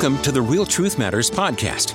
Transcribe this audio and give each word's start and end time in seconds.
Welcome 0.00 0.22
to 0.22 0.32
the 0.32 0.40
Real 0.40 0.64
Truth 0.64 0.98
Matters 0.98 1.30
podcast. 1.30 1.94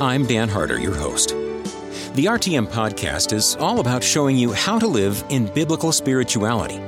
I'm 0.00 0.24
Dan 0.24 0.48
Harder, 0.48 0.78
your 0.78 0.94
host. 0.94 1.30
The 1.30 2.26
RTM 2.26 2.68
podcast 2.68 3.32
is 3.32 3.56
all 3.56 3.80
about 3.80 4.04
showing 4.04 4.36
you 4.36 4.52
how 4.52 4.78
to 4.78 4.86
live 4.86 5.24
in 5.30 5.52
biblical 5.52 5.90
spirituality, 5.90 6.80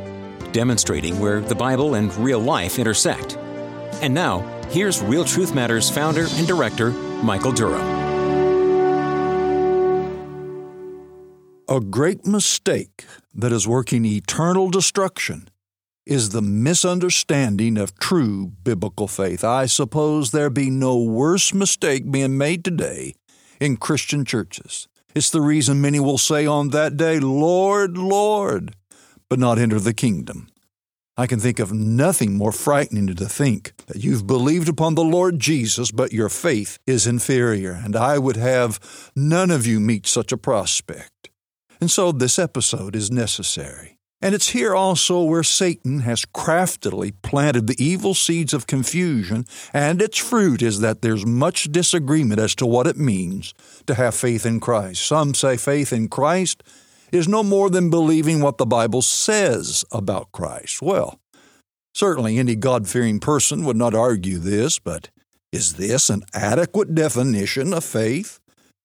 demonstrating 0.53 1.19
where 1.19 1.41
the 1.41 1.57
Bible 1.57 1.97
and 1.97 2.15
real 2.15 2.39
life 2.39 2.79
intersect. 2.79 3.37
And 4.03 4.15
now, 4.15 4.39
here's 4.71 5.03
Real 5.03 5.25
Truth 5.25 5.53
Matters 5.53 5.91
founder 5.91 6.27
and 6.31 6.47
director, 6.47 6.91
Michael 6.91 7.51
Durham. 7.51 7.83
A 11.69 11.81
great 11.81 12.25
mistake 12.25 13.05
that 13.35 13.51
is 13.51 13.67
working 13.67 14.05
eternal 14.05 14.71
destruction 14.71 15.49
is 16.05 16.31
the 16.31 16.43
misunderstanding 16.43 17.79
of 17.79 17.99
true 17.99 18.53
biblical 18.65 19.07
faith. 19.07 19.45
I 19.45 19.67
suppose 19.67 20.31
there 20.31 20.51
be 20.51 20.71
no 20.71 21.01
worse 21.01 21.55
mistake 21.55 22.11
being 22.11 22.37
made 22.37 22.65
today 22.65 23.15
in 23.61 23.77
Christian 23.77 24.25
churches. 24.25 24.89
It's 25.15 25.31
the 25.31 25.41
reason 25.41 25.81
many 25.81 26.01
will 26.01 26.19
say 26.19 26.47
on 26.47 26.71
that 26.71 26.97
day, 26.97 27.21
Lord, 27.21 27.97
Lord, 27.97 28.75
but 29.29 29.39
not 29.39 29.59
enter 29.59 29.79
the 29.79 29.95
kingdom. 29.95 30.49
I 31.17 31.27
can 31.27 31.39
think 31.39 31.59
of 31.59 31.73
nothing 31.73 32.35
more 32.35 32.53
frightening 32.53 33.07
to 33.09 33.27
think 33.27 33.75
that 33.87 34.03
you've 34.03 34.27
believed 34.27 34.69
upon 34.69 34.95
the 34.95 35.05
Lord 35.05 35.39
Jesus, 35.39 35.91
but 35.91 36.13
your 36.13 36.31
faith 36.31 36.79
is 36.87 37.07
inferior, 37.07 37.73
and 37.73 37.95
I 37.95 38.19
would 38.19 38.37
have 38.37 39.13
none 39.15 39.51
of 39.51 39.67
you 39.67 39.79
meet 39.79 40.07
such 40.07 40.33
a 40.33 40.39
prospect. 40.39 41.29
And 41.81 41.91
so 41.91 42.13
this 42.13 42.39
episode 42.39 42.97
is 42.97 43.11
necessary. 43.11 43.99
And 44.23 44.37
it's 44.37 44.51
here 44.51 44.73
also 44.73 45.21
where 45.25 45.43
Satan 45.43 46.01
has 46.01 46.25
craftily 46.25 47.11
planted 47.23 47.67
the 47.67 47.85
evil 47.85 48.15
seeds 48.15 48.55
of 48.55 48.69
confusion, 48.69 49.45
and 49.75 50.01
its 50.01 50.17
fruit 50.17 50.63
is 50.63 50.79
that 50.79 51.03
there's 51.03 51.27
much 51.27 51.65
disagreement 51.65 52.41
as 52.41 52.55
to 52.55 52.67
what 52.67 52.87
it 52.87 52.97
means 52.97 53.53
to 53.89 53.97
have 53.97 54.15
faith 54.15 54.47
in 54.47 54.61
Christ. 54.61 55.05
Some 55.05 55.35
say 55.35 55.57
faith 55.57 55.93
in 55.93 56.09
Christ 56.09 56.63
is 57.11 57.27
no 57.27 57.43
more 57.43 57.69
than 57.69 57.91
believing 57.91 58.41
what 58.41 58.59
the 58.59 58.65
Bible 58.65 59.03
says 59.03 59.85
about 59.91 60.31
Christ. 60.31 60.81
Well, 60.81 61.19
certainly 61.93 62.39
any 62.39 62.55
God 62.55 62.87
fearing 62.87 63.19
person 63.19 63.65
would 63.65 63.77
not 63.77 63.93
argue 63.93 64.39
this, 64.39 64.79
but 64.79 65.11
is 65.51 65.75
this 65.75 66.09
an 66.09 66.23
adequate 66.33 66.95
definition 66.95 67.75
of 67.75 67.85
faith? 67.85 68.39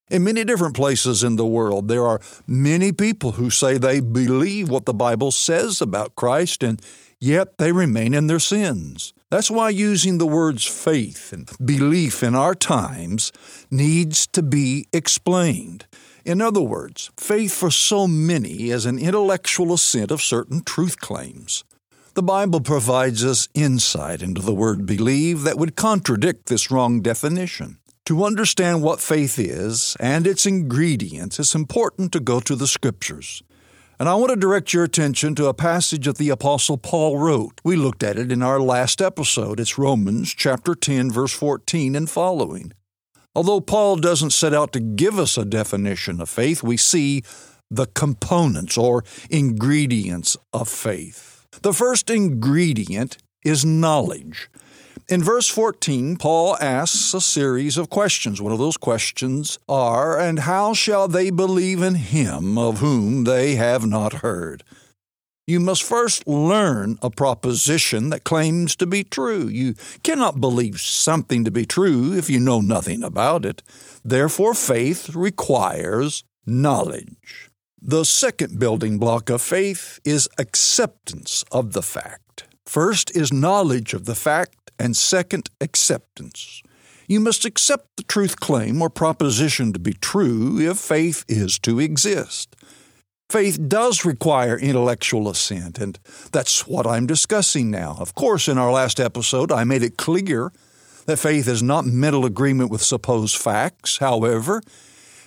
In 0.10 0.24
many 0.24 0.46
different 0.46 0.74
places 0.74 1.22
in 1.22 1.36
the 1.36 1.46
world, 1.46 1.90
there 1.90 2.08
are 2.08 2.22
many 2.48 2.94
people 2.94 3.34
who 3.34 3.50
say 3.50 3.78
they 3.78 4.00
believe 4.00 4.70
what 4.70 4.86
the 4.86 4.94
Bible 4.94 5.32
says 5.32 5.82
about 5.82 6.16
Christ, 6.16 6.64
and 6.64 6.82
yet 7.20 7.58
they 7.58 7.74
remain 7.74 8.14
in 8.14 8.28
their 8.28 8.40
sins. 8.40 9.14
That's 9.30 9.52
why 9.52 9.70
using 9.70 10.18
the 10.18 10.26
words 10.26 10.64
faith 10.64 11.34
and 11.34 11.52
belief 11.64 12.24
in 12.24 12.36
our 12.36 12.56
times 12.56 13.34
needs 13.70 14.28
to 14.28 14.42
be 14.42 14.88
explained. 14.94 15.86
In 16.24 16.42
other 16.42 16.62
words, 16.62 17.12
faith 17.18 17.54
for 17.54 17.70
so 17.70 18.08
many 18.08 18.70
is 18.70 18.86
an 18.86 19.00
intellectual 19.00 19.74
assent 19.74 20.12
of 20.12 20.22
certain 20.22 20.64
truth 20.64 21.02
claims. 21.02 21.66
The 22.14 22.24
Bible 22.24 22.62
provides 22.62 23.26
us 23.26 23.50
insight 23.54 24.22
into 24.22 24.42
the 24.42 24.56
word 24.56 24.86
believe 24.86 25.44
that 25.44 25.58
would 25.58 25.76
contradict 25.76 26.46
this 26.46 26.72
wrong 26.72 27.02
definition. 27.02 27.80
To 28.08 28.24
understand 28.24 28.84
what 28.84 29.02
faith 29.02 29.38
is 29.38 29.98
and 30.00 30.26
its 30.26 30.46
ingredients, 30.46 31.40
it's 31.40 31.54
important 31.54 32.14
to 32.14 32.22
go 32.22 32.40
to 32.40 32.56
the 32.56 32.66
Scriptures. 32.66 33.44
And 34.00 34.08
I 34.08 34.16
want 34.16 34.30
to 34.30 34.38
direct 34.38 34.72
your 34.72 34.86
attention 34.86 35.36
to 35.36 35.48
a 35.48 35.54
passage 35.54 36.06
that 36.06 36.18
the 36.18 36.30
Apostle 36.30 36.78
Paul 36.78 37.18
wrote. 37.18 37.60
We 37.66 37.76
looked 37.76 38.04
at 38.04 38.18
it 38.18 38.32
in 38.32 38.42
our 38.42 38.62
last 38.62 39.02
episode. 39.02 39.60
It's 39.60 39.78
Romans 39.78 40.34
chapter 40.34 40.74
10, 40.74 41.12
verse 41.12 41.34
14 41.34 41.98
and 41.98 42.10
following. 42.10 42.72
Although 43.36 43.60
Paul 43.60 43.98
doesn't 43.98 44.32
set 44.32 44.54
out 44.54 44.72
to 44.72 44.80
give 44.80 45.20
us 45.20 45.38
a 45.38 45.44
definition 45.44 46.22
of 46.22 46.30
faith, 46.30 46.64
we 46.64 46.78
see 46.78 47.24
the 47.70 47.88
components 47.88 48.78
or 48.78 49.04
ingredients 49.30 50.38
of 50.54 50.70
faith. 50.70 51.46
The 51.62 51.74
first 51.74 52.10
ingredient 52.10 53.18
is 53.44 53.66
knowledge. 53.66 54.50
In 55.10 55.24
verse 55.24 55.48
14, 55.48 56.18
Paul 56.18 56.58
asks 56.60 57.14
a 57.14 57.22
series 57.22 57.78
of 57.78 57.90
questions. 57.90 58.42
One 58.42 58.52
of 58.52 58.60
those 58.60 58.76
questions 58.76 59.58
are, 59.70 60.20
And 60.20 60.40
how 60.40 60.74
shall 60.74 61.08
they 61.08 61.30
believe 61.30 61.82
in 61.82 61.96
him 61.96 62.58
of 62.58 62.80
whom 62.80 63.24
they 63.24 63.56
have 63.56 63.86
not 63.86 64.16
heard? 64.16 64.66
You 65.46 65.62
must 65.62 65.82
first 65.82 66.28
learn 66.28 67.00
a 67.02 67.10
proposition 67.10 68.10
that 68.10 68.26
claims 68.26 68.76
to 68.76 68.86
be 68.86 69.06
true. 69.06 69.48
You 69.48 69.76
cannot 70.04 70.42
believe 70.42 70.82
something 70.82 71.46
to 71.46 71.52
be 71.52 71.66
true 71.66 72.12
if 72.12 72.30
you 72.30 72.42
know 72.42 72.60
nothing 72.60 73.02
about 73.02 73.46
it. 73.46 73.64
Therefore, 74.04 74.54
faith 74.54 75.16
requires 75.16 76.26
knowledge. 76.46 77.50
The 77.82 78.04
second 78.04 78.60
building 78.60 78.98
block 78.98 79.30
of 79.30 79.42
faith 79.42 80.02
is 80.04 80.28
acceptance 80.38 81.46
of 81.50 81.72
the 81.72 81.82
fact. 81.82 82.47
First 82.68 83.16
is 83.16 83.32
knowledge 83.32 83.94
of 83.94 84.04
the 84.04 84.14
fact 84.14 84.72
and 84.78 84.96
second, 84.96 85.50
acceptance. 85.62 86.62
You 87.08 87.22
must 87.22 87.46
accept 87.46 87.96
the 87.96 88.04
truth 88.04 88.42
claim 88.42 88.82
or 88.82 88.90
proposition 88.90 89.72
to 89.72 89.80
be 89.80 89.94
true 89.94 90.60
if 90.60 90.78
faith 90.78 91.24
is 91.30 91.58
to 91.60 91.80
exist. 91.80 92.58
Faith 93.30 93.70
does 93.70 94.04
require 94.04 94.60
intellectual 94.60 95.30
assent, 95.30 95.80
and 95.80 95.98
that's 96.34 96.68
what 96.68 96.86
I'm 96.86 97.08
discussing 97.08 97.72
now. 97.72 97.96
Of 98.00 98.14
course, 98.16 98.50
in 98.50 98.58
our 98.58 98.74
last 98.74 99.00
episode, 99.00 99.50
I 99.50 99.64
made 99.64 99.82
it 99.82 99.98
clear 99.98 100.52
that 101.06 101.20
faith 101.20 101.48
is 101.48 101.64
not 101.64 101.86
mental 101.86 102.26
agreement 102.26 102.70
with 102.70 102.84
supposed 102.84 103.38
facts. 103.38 104.00
However, 104.00 104.62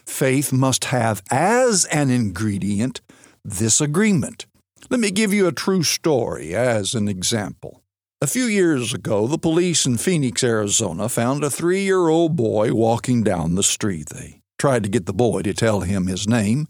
faith 0.04 0.52
must 0.52 0.84
have 0.86 1.22
as 1.30 1.86
an 1.86 2.10
ingredient 2.10 3.00
this 3.42 3.80
agreement. 3.80 4.44
Let 4.90 4.98
me 4.98 5.12
give 5.12 5.32
you 5.32 5.46
a 5.46 5.52
true 5.52 5.84
story 5.84 6.52
as 6.52 6.96
an 6.96 7.06
example. 7.06 7.84
A 8.20 8.26
few 8.26 8.46
years 8.46 8.92
ago, 8.92 9.28
the 9.28 9.38
police 9.38 9.86
in 9.86 9.98
Phoenix, 9.98 10.42
Arizona 10.42 11.08
found 11.08 11.44
a 11.44 11.48
three 11.48 11.82
year 11.82 12.08
old 12.08 12.34
boy 12.34 12.74
walking 12.74 13.22
down 13.22 13.54
the 13.54 13.62
street. 13.62 14.08
They 14.08 14.40
tried 14.58 14.82
to 14.82 14.88
get 14.88 15.06
the 15.06 15.12
boy 15.12 15.42
to 15.42 15.54
tell 15.54 15.82
him 15.82 16.08
his 16.08 16.26
name, 16.26 16.66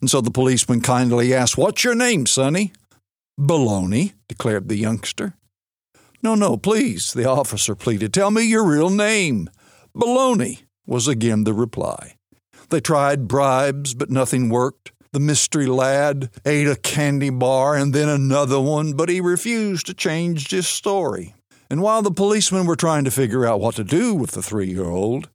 and 0.00 0.10
so 0.10 0.20
the 0.20 0.32
policeman 0.32 0.80
kindly 0.80 1.32
asked, 1.32 1.56
What's 1.56 1.84
your 1.84 1.94
name, 1.94 2.26
sonny? 2.26 2.72
Baloney, 3.38 4.14
declared 4.28 4.68
the 4.68 4.76
youngster. 4.76 5.34
No, 6.24 6.34
no, 6.34 6.56
please, 6.56 7.12
the 7.12 7.30
officer 7.30 7.76
pleaded. 7.76 8.12
Tell 8.12 8.32
me 8.32 8.42
your 8.42 8.64
real 8.64 8.90
name. 8.90 9.48
Baloney, 9.96 10.62
was 10.86 11.06
again 11.06 11.44
the 11.44 11.54
reply. 11.54 12.16
They 12.70 12.80
tried 12.80 13.28
bribes, 13.28 13.94
but 13.94 14.10
nothing 14.10 14.48
worked. 14.48 14.90
The 15.14 15.20
mystery 15.20 15.66
lad 15.66 16.28
ate 16.44 16.66
a 16.66 16.74
candy 16.74 17.30
bar 17.30 17.76
and 17.76 17.94
then 17.94 18.08
another 18.08 18.60
one, 18.60 18.94
but 18.94 19.08
he 19.08 19.20
refused 19.20 19.86
to 19.86 19.94
change 19.94 20.50
his 20.50 20.66
story. 20.66 21.36
And 21.70 21.80
while 21.82 22.02
the 22.02 22.10
policemen 22.10 22.66
were 22.66 22.74
trying 22.74 23.04
to 23.04 23.12
figure 23.12 23.46
out 23.46 23.60
what 23.60 23.76
to 23.76 23.84
do 23.84 24.12
with 24.12 24.32
the 24.32 24.42
three 24.42 24.66
year 24.66 24.86
old, 24.86 25.28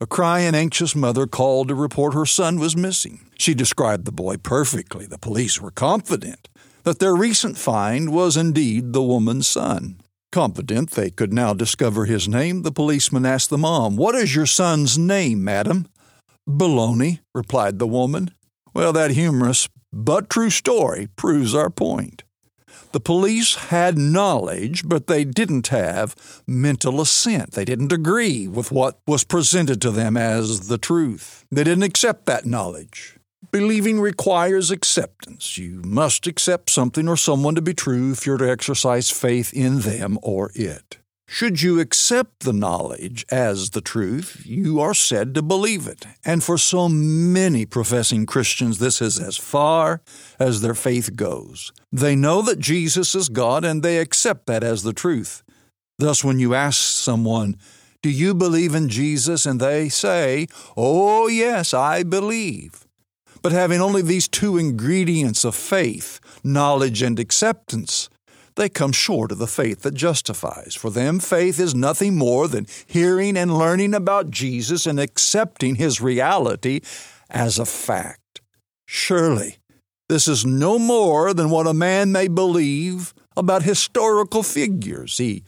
a 0.00 0.06
crying, 0.06 0.54
anxious 0.54 0.94
mother 0.94 1.26
called 1.26 1.66
to 1.66 1.74
report 1.74 2.14
her 2.14 2.24
son 2.24 2.60
was 2.60 2.76
missing. 2.76 3.26
She 3.36 3.54
described 3.54 4.04
the 4.04 4.12
boy 4.12 4.36
perfectly. 4.36 5.04
The 5.04 5.18
police 5.18 5.60
were 5.60 5.72
confident 5.72 6.48
that 6.84 7.00
their 7.00 7.16
recent 7.16 7.58
find 7.58 8.12
was 8.12 8.36
indeed 8.36 8.92
the 8.92 9.02
woman's 9.02 9.48
son. 9.48 10.00
Confident 10.30 10.92
they 10.92 11.10
could 11.10 11.32
now 11.32 11.54
discover 11.54 12.04
his 12.04 12.28
name, 12.28 12.62
the 12.62 12.70
policeman 12.70 13.26
asked 13.26 13.50
the 13.50 13.58
mom, 13.58 13.96
What 13.96 14.14
is 14.14 14.36
your 14.36 14.46
son's 14.46 14.96
name, 14.96 15.42
madam? 15.42 15.88
Baloney, 16.48 17.18
replied 17.34 17.80
the 17.80 17.88
woman. 17.88 18.30
Well, 18.74 18.92
that 18.92 19.12
humorous 19.12 19.68
but 19.92 20.28
true 20.28 20.50
story 20.50 21.08
proves 21.14 21.54
our 21.54 21.70
point. 21.70 22.24
The 22.90 23.00
police 23.00 23.54
had 23.54 23.96
knowledge, 23.96 24.88
but 24.88 25.06
they 25.06 25.24
didn't 25.24 25.68
have 25.68 26.42
mental 26.46 27.00
assent. 27.00 27.52
They 27.52 27.64
didn't 27.64 27.92
agree 27.92 28.48
with 28.48 28.72
what 28.72 28.98
was 29.06 29.24
presented 29.24 29.80
to 29.82 29.90
them 29.90 30.16
as 30.16 30.68
the 30.68 30.78
truth. 30.78 31.44
They 31.50 31.64
didn't 31.64 31.84
accept 31.84 32.26
that 32.26 32.46
knowledge. 32.46 33.16
Believing 33.52 34.00
requires 34.00 34.72
acceptance. 34.72 35.56
You 35.56 35.82
must 35.84 36.26
accept 36.26 36.70
something 36.70 37.08
or 37.08 37.16
someone 37.16 37.54
to 37.54 37.62
be 37.62 37.74
true 37.74 38.10
if 38.12 38.26
you're 38.26 38.38
to 38.38 38.50
exercise 38.50 39.10
faith 39.10 39.52
in 39.52 39.80
them 39.80 40.18
or 40.22 40.50
it. 40.54 40.98
Should 41.26 41.62
you 41.62 41.80
accept 41.80 42.40
the 42.40 42.52
knowledge 42.52 43.24
as 43.30 43.70
the 43.70 43.80
truth, 43.80 44.42
you 44.44 44.80
are 44.80 44.94
said 44.94 45.34
to 45.34 45.42
believe 45.42 45.86
it. 45.86 46.06
And 46.24 46.44
for 46.44 46.58
so 46.58 46.88
many 46.88 47.66
professing 47.66 48.26
Christians, 48.26 48.78
this 48.78 49.00
is 49.00 49.18
as 49.18 49.36
far 49.36 50.00
as 50.38 50.60
their 50.60 50.74
faith 50.74 51.16
goes. 51.16 51.72
They 51.90 52.14
know 52.14 52.42
that 52.42 52.58
Jesus 52.58 53.14
is 53.14 53.28
God 53.28 53.64
and 53.64 53.82
they 53.82 53.98
accept 53.98 54.46
that 54.46 54.62
as 54.62 54.82
the 54.82 54.92
truth. 54.92 55.42
Thus, 55.98 56.22
when 56.22 56.38
you 56.38 56.54
ask 56.54 56.78
someone, 56.78 57.56
Do 58.02 58.10
you 58.10 58.34
believe 58.34 58.74
in 58.74 58.88
Jesus? 58.88 59.46
and 59.46 59.58
they 59.60 59.88
say, 59.88 60.46
Oh, 60.76 61.26
yes, 61.26 61.72
I 61.72 62.02
believe. 62.02 62.86
But 63.42 63.52
having 63.52 63.80
only 63.80 64.02
these 64.02 64.28
two 64.28 64.56
ingredients 64.58 65.44
of 65.44 65.54
faith, 65.54 66.20
knowledge 66.44 67.02
and 67.02 67.18
acceptance, 67.18 68.08
they 68.56 68.68
come 68.68 68.92
short 68.92 69.32
of 69.32 69.38
the 69.38 69.46
faith 69.46 69.82
that 69.82 69.94
justifies. 69.94 70.74
For 70.74 70.90
them, 70.90 71.18
faith 71.18 71.58
is 71.58 71.74
nothing 71.74 72.16
more 72.16 72.48
than 72.48 72.66
hearing 72.86 73.36
and 73.36 73.56
learning 73.56 73.94
about 73.94 74.30
Jesus 74.30 74.86
and 74.86 75.00
accepting 75.00 75.74
his 75.76 76.00
reality 76.00 76.80
as 77.30 77.58
a 77.58 77.66
fact. 77.66 78.40
Surely, 78.86 79.56
this 80.08 80.28
is 80.28 80.44
no 80.44 80.78
more 80.78 81.32
than 81.34 81.50
what 81.50 81.66
a 81.66 81.74
man 81.74 82.12
may 82.12 82.28
believe 82.28 83.14
about 83.36 83.62
historical 83.62 84.42
figures. 84.42 85.18
He 85.18 85.42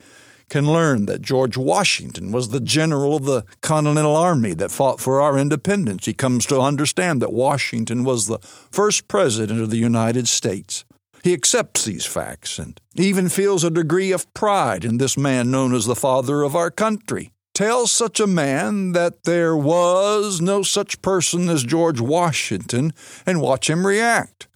can 0.48 0.66
learn 0.66 1.06
that 1.06 1.22
George 1.22 1.56
Washington 1.56 2.32
was 2.32 2.48
the 2.48 2.60
general 2.60 3.16
of 3.16 3.24
the 3.24 3.44
Continental 3.60 4.16
Army 4.16 4.54
that 4.54 4.70
fought 4.70 5.00
for 5.00 5.20
our 5.20 5.36
independence. 5.36 6.06
He 6.06 6.14
comes 6.14 6.46
to 6.46 6.60
understand 6.60 7.20
that 7.20 7.32
Washington 7.32 8.04
was 8.04 8.26
the 8.26 8.38
first 8.38 9.08
president 9.08 9.60
of 9.60 9.70
the 9.70 9.76
United 9.76 10.28
States. 10.28 10.84
He 11.26 11.32
accepts 11.32 11.84
these 11.84 12.06
facts 12.06 12.56
and 12.56 12.80
even 12.94 13.28
feels 13.28 13.64
a 13.64 13.70
degree 13.70 14.12
of 14.12 14.32
pride 14.32 14.84
in 14.84 14.98
this 14.98 15.16
man 15.18 15.50
known 15.50 15.74
as 15.74 15.84
the 15.84 15.96
father 15.96 16.44
of 16.44 16.54
our 16.54 16.70
country. 16.70 17.32
Tell 17.52 17.88
such 17.88 18.20
a 18.20 18.28
man 18.28 18.92
that 18.92 19.24
there 19.24 19.56
was 19.56 20.40
no 20.40 20.62
such 20.62 21.02
person 21.02 21.48
as 21.48 21.64
George 21.64 22.00
Washington 22.00 22.92
and 23.26 23.40
watch 23.40 23.68
him 23.68 23.84
react. 23.84 24.46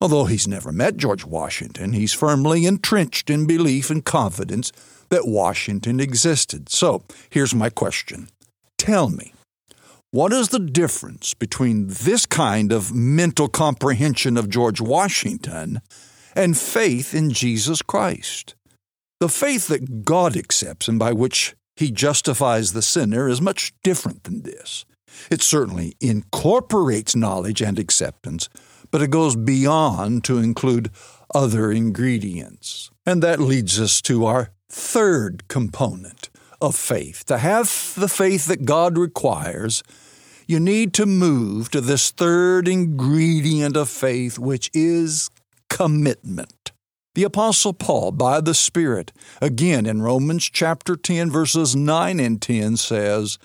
Although 0.00 0.24
he's 0.24 0.48
never 0.48 0.72
met 0.72 0.96
George 0.96 1.24
Washington, 1.24 1.92
he's 1.92 2.14
firmly 2.14 2.66
entrenched 2.66 3.30
in 3.30 3.46
belief 3.46 3.88
and 3.88 4.04
confidence 4.04 4.72
that 5.10 5.28
Washington 5.28 6.00
existed. 6.00 6.68
So 6.68 7.04
here's 7.30 7.54
my 7.54 7.70
question 7.70 8.28
Tell 8.76 9.08
me, 9.08 9.34
what 10.10 10.32
is 10.32 10.48
the 10.48 10.58
difference 10.58 11.34
between 11.34 11.86
this 11.88 12.24
kind 12.24 12.72
of 12.72 12.94
mental 12.94 13.46
comprehension 13.46 14.38
of 14.38 14.48
George 14.48 14.80
Washington 14.80 15.82
and 16.34 16.56
faith 16.56 17.14
in 17.14 17.30
Jesus 17.30 17.82
Christ? 17.82 18.54
The 19.20 19.28
faith 19.28 19.68
that 19.68 20.06
God 20.06 20.34
accepts 20.34 20.88
and 20.88 20.98
by 20.98 21.12
which 21.12 21.54
he 21.76 21.90
justifies 21.90 22.72
the 22.72 22.80
sinner 22.80 23.28
is 23.28 23.42
much 23.42 23.74
different 23.82 24.24
than 24.24 24.42
this. 24.42 24.86
It 25.30 25.42
certainly 25.42 25.94
incorporates 26.00 27.14
knowledge 27.14 27.60
and 27.60 27.78
acceptance, 27.78 28.48
but 28.90 29.02
it 29.02 29.10
goes 29.10 29.36
beyond 29.36 30.24
to 30.24 30.38
include 30.38 30.90
other 31.34 31.70
ingredients. 31.70 32.90
And 33.04 33.22
that 33.22 33.40
leads 33.40 33.78
us 33.78 34.00
to 34.02 34.24
our 34.24 34.52
third 34.70 35.48
component 35.48 36.27
of 36.60 36.76
faith. 36.76 37.24
To 37.26 37.38
have 37.38 37.94
the 37.96 38.08
faith 38.08 38.46
that 38.46 38.64
God 38.64 38.98
requires, 38.98 39.82
you 40.46 40.58
need 40.58 40.94
to 40.94 41.06
move 41.06 41.70
to 41.70 41.80
this 41.80 42.10
third 42.10 42.68
ingredient 42.68 43.76
of 43.76 43.88
faith, 43.88 44.38
which 44.38 44.70
is 44.72 45.30
commitment. 45.68 46.72
The 47.14 47.24
Apostle 47.24 47.72
Paul, 47.72 48.12
by 48.12 48.40
the 48.40 48.54
Spirit, 48.54 49.12
again 49.42 49.86
in 49.86 50.02
Romans 50.02 50.48
chapter 50.48 50.96
10, 50.96 51.30
verses 51.30 51.74
9 51.74 52.20
and 52.20 52.40
10, 52.40 52.76
says 52.76 53.38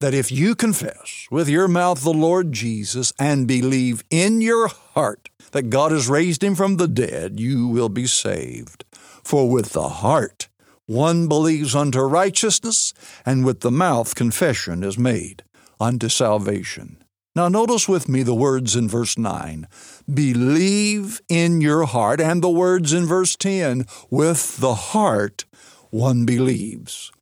that 0.00 0.14
if 0.14 0.30
you 0.30 0.54
confess 0.54 1.26
with 1.30 1.48
your 1.48 1.66
mouth 1.66 2.02
the 2.02 2.12
Lord 2.12 2.52
Jesus 2.52 3.12
and 3.18 3.48
believe 3.48 4.04
in 4.10 4.40
your 4.40 4.68
heart 4.68 5.28
that 5.50 5.70
God 5.70 5.92
has 5.92 6.08
raised 6.08 6.44
him 6.44 6.54
from 6.54 6.76
the 6.76 6.88
dead, 6.88 7.40
you 7.40 7.66
will 7.66 7.88
be 7.88 8.06
saved. 8.06 8.84
For 9.24 9.50
with 9.50 9.72
the 9.72 9.88
heart 9.88 10.47
one 10.88 11.28
believes 11.28 11.74
unto 11.74 12.00
righteousness, 12.00 12.94
and 13.26 13.44
with 13.44 13.60
the 13.60 13.70
mouth 13.70 14.14
confession 14.14 14.82
is 14.82 14.98
made 14.98 15.44
unto 15.78 16.08
salvation. 16.08 17.04
Now, 17.36 17.48
notice 17.48 17.86
with 17.86 18.08
me 18.08 18.22
the 18.22 18.34
words 18.34 18.74
in 18.74 18.88
verse 18.88 19.16
9 19.18 19.68
believe 20.12 21.20
in 21.28 21.60
your 21.60 21.84
heart, 21.84 22.20
and 22.20 22.42
the 22.42 22.50
words 22.50 22.94
in 22.94 23.04
verse 23.04 23.36
10 23.36 23.84
with 24.10 24.56
the 24.56 24.74
heart 24.74 25.44
one 25.90 26.24
believes. 26.24 27.12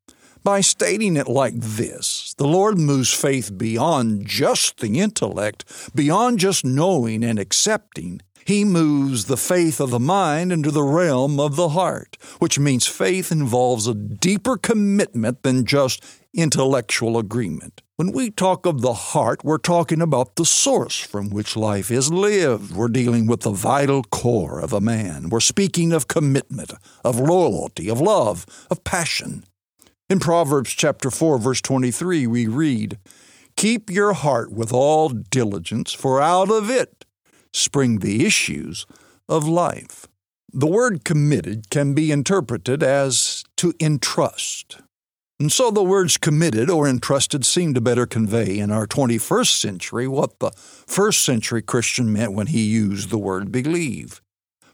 By 0.44 0.60
stating 0.60 1.16
it 1.16 1.26
like 1.26 1.56
this, 1.56 2.32
the 2.38 2.46
Lord 2.46 2.78
moves 2.78 3.12
faith 3.12 3.58
beyond 3.58 4.28
just 4.28 4.78
the 4.78 5.00
intellect, 5.00 5.64
beyond 5.92 6.38
just 6.38 6.64
knowing 6.64 7.24
and 7.24 7.40
accepting, 7.40 8.22
he 8.46 8.64
moves 8.64 9.24
the 9.24 9.36
faith 9.36 9.80
of 9.80 9.90
the 9.90 9.98
mind 9.98 10.52
into 10.52 10.70
the 10.70 10.84
realm 10.84 11.40
of 11.40 11.56
the 11.56 11.70
heart, 11.70 12.16
which 12.38 12.60
means 12.60 12.86
faith 12.86 13.32
involves 13.32 13.88
a 13.88 13.94
deeper 13.94 14.56
commitment 14.56 15.42
than 15.42 15.66
just 15.66 16.04
intellectual 16.32 17.18
agreement. 17.18 17.82
When 17.96 18.12
we 18.12 18.30
talk 18.30 18.64
of 18.64 18.82
the 18.82 18.92
heart, 18.92 19.42
we're 19.42 19.58
talking 19.58 20.00
about 20.00 20.36
the 20.36 20.44
source 20.44 21.00
from 21.00 21.28
which 21.28 21.56
life 21.56 21.90
is 21.90 22.12
lived. 22.12 22.70
We're 22.72 22.86
dealing 22.86 23.26
with 23.26 23.40
the 23.40 23.50
vital 23.50 24.04
core 24.04 24.60
of 24.60 24.72
a 24.72 24.80
man. 24.80 25.28
We're 25.28 25.40
speaking 25.40 25.92
of 25.92 26.06
commitment, 26.06 26.72
of 27.04 27.18
loyalty, 27.18 27.88
of 27.88 28.00
love, 28.00 28.46
of 28.70 28.84
passion. 28.84 29.42
In 30.08 30.20
Proverbs 30.20 30.70
chapter 30.70 31.10
4 31.10 31.38
verse 31.38 31.60
23 31.60 32.28
we 32.28 32.46
read, 32.46 32.98
"Keep 33.56 33.90
your 33.90 34.12
heart 34.12 34.52
with 34.52 34.72
all 34.72 35.08
diligence, 35.08 35.92
for 35.92 36.22
out 36.22 36.48
of 36.48 36.70
it 36.70 37.06
spring 37.56 37.98
the 37.98 38.24
issues 38.24 38.86
of 39.28 39.46
life. 39.46 40.06
The 40.52 40.66
word 40.66 41.04
committed 41.04 41.70
can 41.70 41.94
be 41.94 42.12
interpreted 42.12 42.82
as 42.82 43.44
to 43.56 43.74
entrust. 43.80 44.78
And 45.38 45.52
so 45.52 45.70
the 45.70 45.82
words 45.82 46.16
committed 46.16 46.70
or 46.70 46.88
entrusted 46.88 47.44
seem 47.44 47.74
to 47.74 47.80
better 47.80 48.06
convey 48.06 48.58
in 48.58 48.70
our 48.70 48.86
21st 48.86 49.58
century 49.58 50.08
what 50.08 50.38
the 50.38 50.50
first 50.52 51.24
century 51.24 51.60
Christian 51.60 52.10
meant 52.10 52.32
when 52.32 52.46
he 52.46 52.64
used 52.64 53.10
the 53.10 53.18
word 53.18 53.52
believe. 53.52 54.22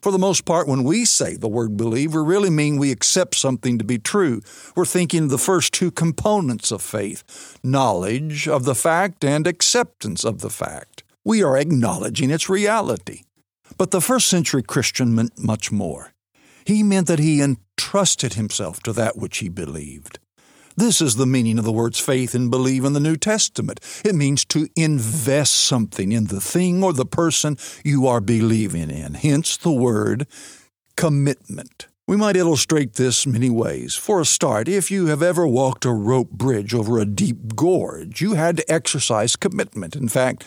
For 0.00 0.12
the 0.12 0.18
most 0.18 0.44
part, 0.44 0.68
when 0.68 0.84
we 0.84 1.04
say 1.04 1.36
the 1.36 1.48
word 1.48 1.76
believe, 1.76 2.14
we 2.14 2.20
really 2.22 2.50
mean 2.50 2.76
we 2.76 2.92
accept 2.92 3.36
something 3.36 3.78
to 3.78 3.84
be 3.84 3.98
true. 3.98 4.40
We're 4.76 4.84
thinking 4.84 5.24
of 5.24 5.30
the 5.30 5.38
first 5.38 5.72
two 5.72 5.90
components 5.90 6.70
of 6.70 6.82
faith 6.82 7.58
knowledge 7.62 8.46
of 8.46 8.64
the 8.64 8.74
fact 8.74 9.24
and 9.24 9.46
acceptance 9.46 10.24
of 10.24 10.40
the 10.40 10.50
fact 10.50 11.02
we 11.24 11.42
are 11.42 11.56
acknowledging 11.56 12.30
its 12.30 12.48
reality. 12.48 13.22
But 13.78 13.90
the 13.90 14.00
first 14.00 14.26
century 14.28 14.62
Christian 14.62 15.14
meant 15.14 15.38
much 15.38 15.72
more. 15.72 16.12
He 16.64 16.82
meant 16.82 17.06
that 17.08 17.18
he 17.18 17.40
entrusted 17.40 18.34
himself 18.34 18.80
to 18.84 18.92
that 18.92 19.16
which 19.16 19.38
he 19.38 19.48
believed. 19.48 20.18
This 20.76 21.02
is 21.02 21.16
the 21.16 21.26
meaning 21.26 21.58
of 21.58 21.64
the 21.64 21.72
words 21.72 21.98
faith 21.98 22.34
and 22.34 22.50
believe 22.50 22.84
in 22.84 22.94
the 22.94 23.00
New 23.00 23.16
Testament. 23.16 23.80
It 24.04 24.14
means 24.14 24.44
to 24.46 24.68
invest 24.74 25.52
something 25.52 26.12
in 26.12 26.26
the 26.26 26.40
thing 26.40 26.82
or 26.82 26.92
the 26.92 27.04
person 27.04 27.58
you 27.84 28.06
are 28.06 28.20
believing 28.20 28.90
in. 28.90 29.14
Hence 29.14 29.56
the 29.56 29.72
word 29.72 30.26
commitment. 30.96 31.88
We 32.08 32.16
might 32.16 32.36
illustrate 32.36 32.94
this 32.94 33.26
many 33.26 33.50
ways. 33.50 33.94
For 33.94 34.20
a 34.20 34.24
start, 34.24 34.66
if 34.66 34.90
you 34.90 35.06
have 35.06 35.22
ever 35.22 35.46
walked 35.46 35.84
a 35.84 35.92
rope 35.92 36.30
bridge 36.30 36.74
over 36.74 36.98
a 36.98 37.04
deep 37.04 37.54
gorge, 37.54 38.20
you 38.20 38.34
had 38.34 38.56
to 38.56 38.72
exercise 38.72 39.36
commitment. 39.36 39.94
In 39.94 40.08
fact, 40.08 40.44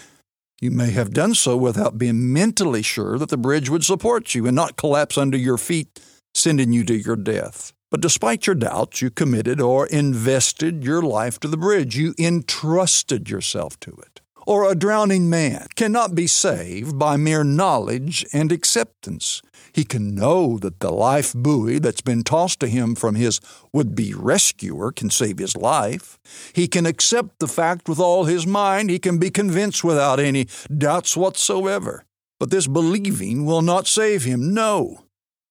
you 0.62 0.72
may 0.72 0.92
have 0.92 1.14
done 1.14 1.36
so 1.36 1.58
without 1.58 1.98
being 1.98 2.32
mentally 2.32 2.82
sure 2.82 3.18
that 3.18 3.30
the 3.30 3.38
bridge 3.38 3.70
would 3.70 3.84
support 3.84 4.34
you 4.34 4.48
and 4.48 4.56
not 4.56 4.78
collapse 4.78 5.18
under 5.18 5.38
your 5.38 5.58
feet, 5.58 6.00
sending 6.34 6.72
you 6.72 6.84
to 6.86 6.96
your 6.96 7.16
death. 7.16 7.74
But 7.92 8.02
despite 8.02 8.48
your 8.48 8.56
doubts, 8.56 9.02
you 9.02 9.10
committed 9.10 9.62
or 9.62 9.88
invested 9.88 10.84
your 10.84 11.02
life 11.02 11.40
to 11.42 11.48
the 11.48 11.58
bridge. 11.58 11.98
You 11.98 12.14
entrusted 12.18 13.30
yourself 13.30 13.80
to 13.82 13.92
it. 13.92 14.22
Or 14.48 14.70
a 14.70 14.76
drowning 14.76 15.30
man 15.30 15.68
cannot 15.76 16.14
be 16.14 16.28
saved 16.28 17.00
by 17.00 17.18
mere 17.18 17.44
knowledge 17.44 18.26
and 18.32 18.52
acceptance. 18.52 19.42
He 19.76 19.84
can 19.84 20.16
know 20.16 20.58
that 20.60 20.80
the 20.80 20.90
life 20.90 21.34
buoy 21.34 21.80
that's 21.80 22.00
been 22.00 22.24
tossed 22.24 22.62
to 22.62 22.68
him 22.68 22.96
from 22.96 23.16
his 23.16 23.42
would 23.74 23.94
be 23.94 24.14
rescuer 24.14 24.94
can 24.94 25.10
save 25.10 25.38
his 25.38 25.58
life. 25.58 26.18
He 26.54 26.70
can 26.70 26.86
accept 26.86 27.40
the 27.40 27.48
fact 27.50 27.90
with 27.90 28.00
all 28.00 28.24
his 28.24 28.48
mind. 28.48 28.90
He 28.90 29.00
can 29.00 29.18
be 29.18 29.30
convinced 29.30 29.84
without 29.84 30.18
any 30.18 30.48
doubts 30.78 31.18
whatsoever. 31.18 32.06
But 32.40 32.52
this 32.52 32.68
believing 32.68 33.46
will 33.46 33.62
not 33.62 33.86
save 33.86 34.24
him. 34.24 34.54
No. 34.54 35.04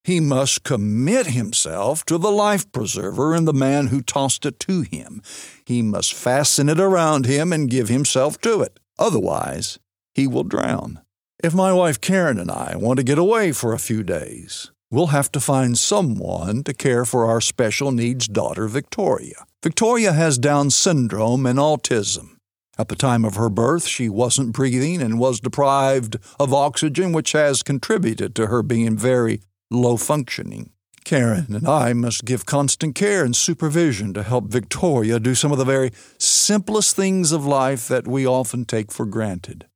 He 0.04 0.21
must 0.21 0.64
commit 0.64 1.26
himself 1.26 2.07
to 2.07 2.16
the 2.16 2.33
life 2.33 2.73
preserver 2.73 3.35
and 3.35 3.47
the 3.47 3.52
man 3.52 3.88
who 3.88 4.00
tossed 4.00 4.47
it 4.47 4.59
to 4.61 4.81
him. 4.81 5.21
He 5.66 5.83
must 5.83 6.14
fasten 6.14 6.71
it 6.71 6.81
around 6.81 7.26
him 7.26 7.52
and 7.52 7.69
give 7.69 7.90
himself 7.90 8.40
to 8.40 8.62
it. 8.62 8.81
Otherwise, 8.99 9.78
he 10.14 10.26
will 10.26 10.45
drown. 10.45 11.03
If 11.44 11.52
my 11.52 11.74
wife 11.74 12.00
Karen 12.00 12.38
and 12.38 12.50
I 12.50 12.74
want 12.74 12.96
to 12.96 13.04
get 13.04 13.18
away 13.18 13.52
for 13.52 13.74
a 13.74 13.78
few 13.78 14.02
days, 14.02 14.70
we'll 14.90 15.08
have 15.08 15.30
to 15.32 15.40
find 15.40 15.76
someone 15.76 16.64
to 16.64 16.72
care 16.72 17.04
for 17.04 17.26
our 17.26 17.42
special 17.42 17.92
needs 17.92 18.26
daughter, 18.26 18.66
Victoria. 18.66 19.44
Victoria 19.62 20.14
has 20.14 20.38
Down 20.38 20.70
syndrome 20.70 21.44
and 21.44 21.58
autism. 21.58 22.36
At 22.78 22.88
the 22.88 22.96
time 22.96 23.26
of 23.26 23.34
her 23.34 23.50
birth, 23.50 23.86
she 23.86 24.08
wasn't 24.08 24.54
breathing 24.54 25.02
and 25.02 25.18
was 25.18 25.38
deprived 25.38 26.16
of 26.40 26.54
oxygen, 26.54 27.12
which 27.12 27.32
has 27.32 27.62
contributed 27.62 28.34
to 28.36 28.46
her 28.46 28.62
being 28.62 28.96
very 28.96 29.42
low 29.70 29.98
functioning. 29.98 30.70
Karen 31.04 31.54
and 31.54 31.68
I 31.68 31.92
must 31.92 32.24
give 32.24 32.46
constant 32.46 32.94
care 32.94 33.22
and 33.22 33.36
supervision 33.36 34.14
to 34.14 34.22
help 34.22 34.46
Victoria 34.46 35.20
do 35.20 35.34
some 35.34 35.52
of 35.52 35.58
the 35.58 35.66
very 35.66 35.90
simplest 36.16 36.96
things 36.96 37.32
of 37.32 37.44
life 37.44 37.86
that 37.88 38.08
we 38.08 38.26
often 38.26 38.64
take 38.64 38.90
for 38.90 39.04
granted. 39.04 39.66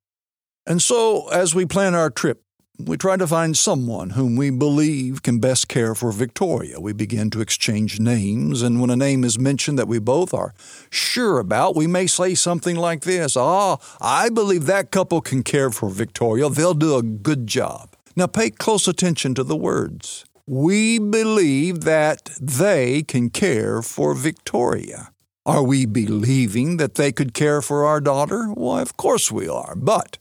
And 0.69 0.83
so, 0.83 1.29
as 1.31 1.55
we 1.55 1.65
plan 1.65 1.95
our 1.95 2.11
trip 2.11 2.43
We 2.79 2.97
try 2.97 3.17
to 3.17 3.27
find 3.27 3.57
someone 3.57 4.11
whom 4.11 4.37
we 4.37 4.51
believe 4.51 5.23
can 5.23 5.41
best 5.41 5.67
care 5.67 5.97
for 5.97 6.13
Victoria. 6.13 6.79
We 6.79 6.93
begin 6.93 7.31
to 7.31 7.41
exchange 7.41 7.99
names, 7.99 8.63
and 8.63 8.81
when 8.81 8.91
a 8.91 8.95
name 8.97 9.25
is 9.25 9.37
mentioned 9.37 9.79
that 9.79 9.89
we 9.89 9.99
both 9.99 10.33
are 10.33 10.55
sure 10.91 11.41
about, 11.41 11.75
we 11.75 11.89
may 11.89 12.07
say 12.07 12.35
something 12.35 12.77
like 12.77 13.01
this 13.01 13.37
Ah, 13.37 13.79
I 14.01 14.29
believe 14.29 14.67
that 14.67 14.93
couple 14.93 15.21
can 15.23 15.43
care 15.43 15.71
for 15.71 15.89
Victoria. 15.91 16.49
They'll 16.51 16.75
do 16.75 16.97
a 16.97 17.03
good 17.03 17.49
job. 17.49 17.97
Now 18.15 18.29
pay 18.29 18.51
close 18.51 18.87
attention 18.87 19.35
to 19.35 19.45
the 19.45 19.57
words. 19.57 20.25
We 20.47 21.01
believe 21.01 21.81
that 21.81 22.31
they 22.41 23.03
can 23.03 23.31
care 23.31 23.83
for 23.83 24.15
Victoria. 24.15 25.11
Are 25.45 25.65
we 25.65 25.87
believing 25.87 26.77
that 26.77 26.95
they 26.95 27.11
could 27.11 27.33
care 27.33 27.61
for 27.63 27.87
our 27.87 28.01
daughter? 28.01 28.49
Why, 28.49 28.83
of 28.83 28.97
course 28.97 29.33
we 29.33 29.49
are. 29.49 29.75
But 29.75 30.19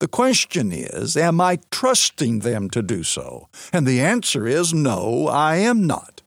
the 0.00 0.08
question 0.08 0.70
is, 0.72 1.16
am 1.16 1.40
I 1.40 1.58
trusting 1.70 2.40
them 2.40 2.70
to 2.70 2.82
do 2.82 3.02
so? 3.02 3.48
And 3.72 3.86
the 3.86 4.00
answer 4.00 4.46
is 4.46 4.72
no, 4.72 5.26
I 5.26 5.56
am 5.56 5.86
not. 5.86 6.22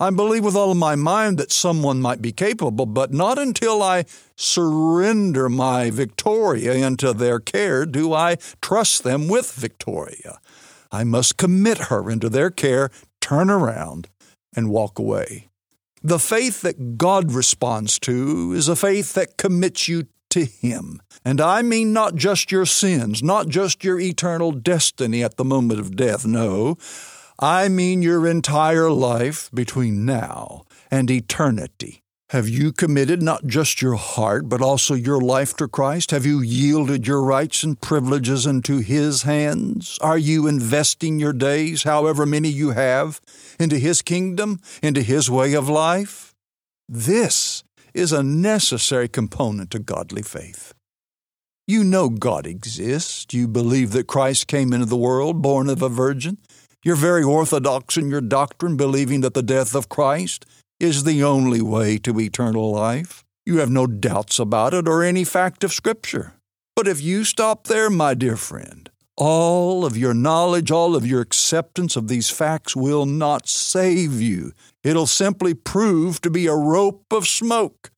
I 0.00 0.10
believe 0.10 0.44
with 0.44 0.56
all 0.56 0.72
of 0.72 0.76
my 0.76 0.96
mind 0.96 1.38
that 1.38 1.52
someone 1.52 2.02
might 2.02 2.20
be 2.20 2.32
capable, 2.32 2.86
but 2.86 3.12
not 3.12 3.38
until 3.38 3.80
I 3.82 4.06
surrender 4.36 5.48
my 5.48 5.90
Victoria 5.90 6.74
into 6.74 7.12
their 7.12 7.38
care 7.38 7.86
do 7.86 8.12
I 8.12 8.36
trust 8.60 9.04
them 9.04 9.28
with 9.28 9.52
Victoria. 9.52 10.40
I 10.90 11.04
must 11.04 11.36
commit 11.36 11.78
her 11.78 12.10
into 12.10 12.28
their 12.28 12.50
care, 12.50 12.90
turn 13.20 13.50
around, 13.50 14.08
and 14.56 14.70
walk 14.70 14.98
away. 14.98 15.48
The 16.02 16.18
faith 16.18 16.60
that 16.62 16.98
God 16.98 17.32
responds 17.32 17.98
to 18.00 18.52
is 18.52 18.68
a 18.68 18.76
faith 18.76 19.14
that 19.14 19.36
commits 19.36 19.88
you 19.88 20.06
to 20.30 20.44
Him. 20.44 21.00
And 21.24 21.40
I 21.40 21.62
mean 21.62 21.92
not 21.92 22.16
just 22.16 22.52
your 22.52 22.66
sins, 22.66 23.22
not 23.22 23.48
just 23.48 23.82
your 23.82 23.98
eternal 23.98 24.52
destiny 24.52 25.24
at 25.24 25.36
the 25.36 25.44
moment 25.44 25.80
of 25.80 25.96
death. 25.96 26.26
No, 26.26 26.76
I 27.38 27.68
mean 27.68 28.02
your 28.02 28.26
entire 28.26 28.90
life 28.90 29.50
between 29.54 30.04
now 30.04 30.66
and 30.90 31.10
eternity. 31.10 32.02
Have 32.30 32.48
you 32.48 32.72
committed 32.72 33.22
not 33.22 33.46
just 33.46 33.80
your 33.80 33.94
heart, 33.94 34.48
but 34.48 34.60
also 34.60 34.94
your 34.94 35.20
life 35.20 35.56
to 35.56 35.68
Christ? 35.68 36.10
Have 36.10 36.26
you 36.26 36.40
yielded 36.40 37.06
your 37.06 37.22
rights 37.22 37.62
and 37.62 37.80
privileges 37.80 38.44
into 38.44 38.78
His 38.78 39.22
hands? 39.22 39.98
Are 40.00 40.18
you 40.18 40.46
investing 40.46 41.20
your 41.20 41.32
days, 41.32 41.84
however 41.84 42.26
many 42.26 42.48
you 42.48 42.70
have, 42.70 43.20
into 43.60 43.78
His 43.78 44.02
kingdom, 44.02 44.60
into 44.82 45.00
His 45.00 45.30
way 45.30 45.54
of 45.54 45.68
life? 45.68 46.34
This 46.88 47.62
is 47.94 48.12
a 48.12 48.22
necessary 48.22 49.08
component 49.08 49.70
to 49.70 49.78
godly 49.78 50.22
faith. 50.22 50.73
You 51.66 51.82
know 51.82 52.10
God 52.10 52.46
exists. 52.46 53.32
You 53.32 53.48
believe 53.48 53.92
that 53.92 54.06
Christ 54.06 54.48
came 54.48 54.74
into 54.74 54.84
the 54.84 54.98
world 54.98 55.40
born 55.40 55.70
of 55.70 55.80
a 55.80 55.88
virgin. 55.88 56.36
You're 56.84 56.94
very 56.94 57.22
orthodox 57.22 57.96
in 57.96 58.10
your 58.10 58.20
doctrine, 58.20 58.76
believing 58.76 59.22
that 59.22 59.32
the 59.32 59.42
death 59.42 59.74
of 59.74 59.88
Christ 59.88 60.44
is 60.78 61.04
the 61.04 61.24
only 61.24 61.62
way 61.62 61.96
to 61.98 62.20
eternal 62.20 62.70
life. 62.70 63.24
You 63.46 63.60
have 63.60 63.70
no 63.70 63.86
doubts 63.86 64.38
about 64.38 64.74
it 64.74 64.86
or 64.86 65.02
any 65.02 65.24
fact 65.24 65.64
of 65.64 65.72
Scripture. 65.72 66.34
But 66.76 66.86
if 66.86 67.00
you 67.00 67.24
stop 67.24 67.66
there, 67.66 67.88
my 67.88 68.12
dear 68.12 68.36
friend, 68.36 68.90
all 69.16 69.86
of 69.86 69.96
your 69.96 70.12
knowledge, 70.12 70.70
all 70.70 70.94
of 70.94 71.06
your 71.06 71.22
acceptance 71.22 71.96
of 71.96 72.08
these 72.08 72.28
facts 72.28 72.76
will 72.76 73.06
not 73.06 73.48
save 73.48 74.20
you. 74.20 74.52
It'll 74.82 75.06
simply 75.06 75.54
prove 75.54 76.20
to 76.20 76.30
be 76.30 76.46
a 76.46 76.54
rope 76.54 77.06
of 77.10 77.26
smoke. 77.26 77.90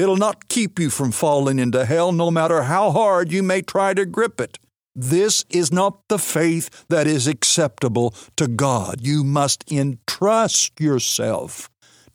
It'll 0.00 0.16
not 0.16 0.48
keep 0.48 0.78
you 0.78 0.88
from 0.88 1.12
falling 1.12 1.58
into 1.58 1.84
hell, 1.84 2.10
no 2.10 2.30
matter 2.30 2.62
how 2.62 2.90
hard 2.90 3.30
you 3.30 3.42
may 3.42 3.60
try 3.60 3.92
to 3.92 4.06
grip 4.06 4.40
it. 4.40 4.58
This 4.96 5.44
is 5.50 5.70
not 5.70 6.08
the 6.08 6.18
faith 6.18 6.86
that 6.88 7.06
is 7.06 7.26
acceptable 7.26 8.14
to 8.36 8.48
God. 8.48 9.02
You 9.02 9.22
must 9.22 9.70
entrust 9.70 10.80
yourself 10.80 11.68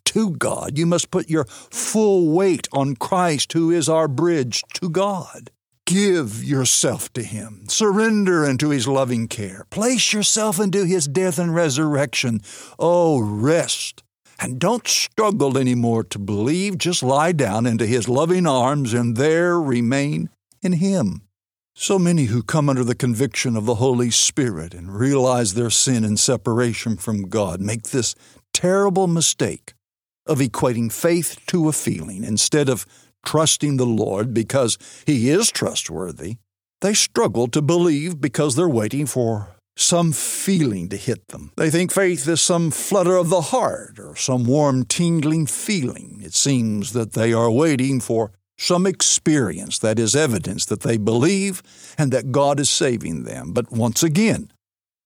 to 0.06 0.30
God. 0.32 0.76
You 0.76 0.84
must 0.84 1.12
put 1.12 1.30
your 1.30 1.44
full 1.44 2.32
weight 2.32 2.66
on 2.72 2.96
Christ, 2.96 3.52
who 3.52 3.70
is 3.70 3.88
our 3.88 4.08
bridge 4.08 4.64
to 4.74 4.90
God. 4.90 5.52
Give 5.84 6.42
yourself 6.42 7.12
to 7.12 7.22
Him. 7.22 7.66
Surrender 7.68 8.44
into 8.44 8.70
His 8.70 8.88
loving 8.88 9.28
care. 9.28 9.64
Place 9.70 10.12
yourself 10.12 10.58
into 10.58 10.84
His 10.86 11.06
death 11.06 11.38
and 11.38 11.54
resurrection. 11.54 12.40
Oh, 12.80 13.20
rest. 13.20 14.02
And 14.38 14.58
don't 14.58 14.86
struggle 14.86 15.56
anymore 15.56 16.04
to 16.04 16.18
believe. 16.18 16.78
Just 16.78 17.02
lie 17.02 17.32
down 17.32 17.66
into 17.66 17.86
His 17.86 18.08
loving 18.08 18.46
arms 18.46 18.92
and 18.92 19.16
there 19.16 19.60
remain 19.60 20.30
in 20.62 20.74
Him. 20.74 21.22
So 21.74 21.98
many 21.98 22.24
who 22.24 22.42
come 22.42 22.68
under 22.68 22.84
the 22.84 22.94
conviction 22.94 23.56
of 23.56 23.66
the 23.66 23.76
Holy 23.76 24.10
Spirit 24.10 24.72
and 24.74 24.98
realize 24.98 25.54
their 25.54 25.70
sin 25.70 26.04
and 26.04 26.18
separation 26.18 26.96
from 26.96 27.28
God 27.28 27.60
make 27.60 27.84
this 27.84 28.14
terrible 28.52 29.06
mistake 29.06 29.74
of 30.26 30.38
equating 30.38 30.90
faith 30.90 31.38
to 31.48 31.68
a 31.68 31.72
feeling 31.72 32.24
instead 32.24 32.68
of 32.68 32.86
trusting 33.24 33.76
the 33.76 33.86
Lord 33.86 34.32
because 34.32 34.78
He 35.06 35.28
is 35.28 35.50
trustworthy. 35.50 36.36
They 36.80 36.94
struggle 36.94 37.46
to 37.48 37.62
believe 37.62 38.20
because 38.20 38.54
they're 38.54 38.68
waiting 38.68 39.06
for 39.06 39.55
some 39.76 40.10
feeling 40.12 40.88
to 40.88 40.96
hit 40.96 41.28
them. 41.28 41.52
They 41.56 41.70
think 41.70 41.92
faith 41.92 42.26
is 42.26 42.40
some 42.40 42.70
flutter 42.70 43.16
of 43.16 43.28
the 43.28 43.42
heart 43.42 43.98
or 43.98 44.16
some 44.16 44.44
warm, 44.44 44.84
tingling 44.84 45.46
feeling. 45.46 46.20
It 46.24 46.34
seems 46.34 46.92
that 46.94 47.12
they 47.12 47.32
are 47.32 47.50
waiting 47.50 48.00
for 48.00 48.32
some 48.56 48.86
experience 48.86 49.78
that 49.80 49.98
is 49.98 50.16
evidence 50.16 50.64
that 50.64 50.80
they 50.80 50.96
believe 50.96 51.62
and 51.98 52.10
that 52.12 52.32
God 52.32 52.58
is 52.58 52.70
saving 52.70 53.24
them. 53.24 53.52
But 53.52 53.70
once 53.70 54.02
again, 54.02 54.50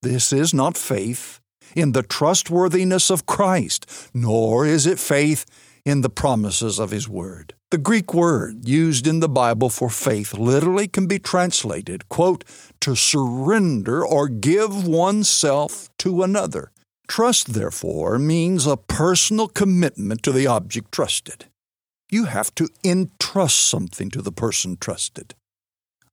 this 0.02 0.32
is 0.32 0.54
not 0.54 0.78
faith 0.78 1.40
in 1.74 1.92
the 1.92 2.02
trustworthiness 2.02 3.10
of 3.10 3.26
Christ, 3.26 3.86
nor 4.14 4.66
is 4.66 4.86
it 4.86 4.98
faith 4.98 5.44
in 5.90 6.00
the 6.00 6.08
promises 6.08 6.78
of 6.78 6.90
His 6.90 7.08
Word. 7.08 7.54
The 7.70 7.78
Greek 7.78 8.14
word 8.14 8.68
used 8.68 9.06
in 9.06 9.20
the 9.20 9.28
Bible 9.28 9.70
for 9.70 9.90
faith 9.90 10.34
literally 10.34 10.88
can 10.88 11.06
be 11.06 11.18
translated, 11.18 12.08
quote, 12.08 12.44
to 12.80 12.96
surrender 12.96 14.04
or 14.04 14.28
give 14.28 14.86
oneself 14.86 15.88
to 15.98 16.22
another. 16.22 16.72
Trust, 17.06 17.54
therefore, 17.54 18.18
means 18.18 18.66
a 18.66 18.76
personal 18.76 19.46
commitment 19.46 20.22
to 20.24 20.32
the 20.32 20.46
object 20.46 20.90
trusted. 20.90 21.46
You 22.10 22.24
have 22.24 22.52
to 22.56 22.68
entrust 22.82 23.58
something 23.58 24.10
to 24.10 24.22
the 24.22 24.32
person 24.32 24.76
trusted. 24.76 25.34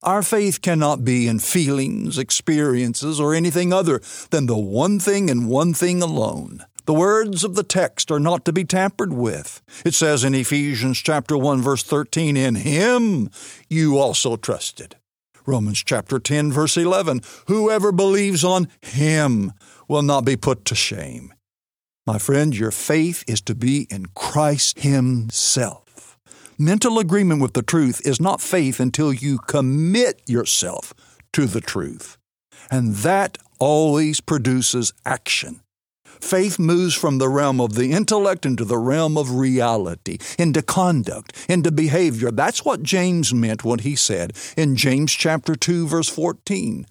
Our 0.03 0.21
faith 0.21 0.61
cannot 0.61 1.03
be 1.03 1.27
in 1.27 1.39
feelings, 1.39 2.19
experiences, 2.19 3.19
or 3.19 3.33
anything 3.33 3.73
other 3.73 4.01
than 4.29 4.45
the 4.45 4.57
one 4.57 4.99
thing 4.99 5.29
and 5.29 5.49
one 5.49 5.73
thing 5.73 6.03
alone. 6.03 6.65
The 6.87 6.93
words 6.93 7.43
of 7.43 7.55
the 7.55 7.63
text 7.63 8.11
are 8.11 8.19
not 8.19 8.45
to 8.45 8.53
be 8.53 8.63
tampered 8.63 9.11
with. 9.11 9.61
It 9.83 9.93
says 9.93 10.23
in 10.23 10.33
Ephesians 10.33 10.99
chapter 10.99 11.37
1 11.37 11.61
verse 11.61 11.83
13, 11.83 12.37
in 12.37 12.55
him 12.55 13.29
you 13.69 13.97
also 13.97 14.37
trusted. 14.37 14.95
Romans 15.45 15.83
chapter 15.83 16.17
10 16.17 16.49
verse 16.49 16.77
11, 16.77 17.23
whoever 17.47 17.91
believes 17.91 18.45
on 18.45 18.69
him 18.81 19.51
will 19.89 20.01
not 20.01 20.23
be 20.23 20.37
put 20.37 20.63
to 20.63 20.75
shame. 20.75 21.33
My 22.05 22.17
friend, 22.17 22.55
your 22.55 22.71
faith 22.71 23.21
is 23.27 23.41
to 23.41 23.53
be 23.53 23.85
in 23.89 24.05
Christ 24.15 24.79
himself. 24.79 26.17
Mental 26.57 26.99
agreement 26.99 27.41
with 27.41 27.51
the 27.51 27.63
truth 27.63 27.99
is 28.07 28.21
not 28.21 28.39
faith 28.39 28.79
until 28.79 29.11
you 29.11 29.39
commit 29.39 30.21
yourself 30.25 30.93
to 31.33 31.47
the 31.47 31.59
truth. 31.59 32.17
And 32.71 32.95
that 32.95 33.37
always 33.59 34.21
produces 34.21 34.93
action. 35.05 35.59
Faith 36.21 36.59
moves 36.59 36.93
from 36.93 37.17
the 37.17 37.29
realm 37.29 37.59
of 37.61 37.73
the 37.73 37.91
intellect 37.91 38.45
into 38.45 38.65
the 38.65 38.77
realm 38.77 39.17
of 39.17 39.31
reality, 39.35 40.17
into 40.37 40.61
conduct, 40.61 41.33
into 41.47 41.71
behavior. 41.71 42.31
That's 42.31 42.65
what 42.65 42.83
James 42.83 43.33
meant 43.33 43.63
when 43.63 43.79
he 43.79 43.95
said 43.95 44.33
in 44.55 44.75
James 44.75 45.13
chapter 45.13 45.55
2 45.55 45.87
verse 45.87 46.09
14, 46.09 46.85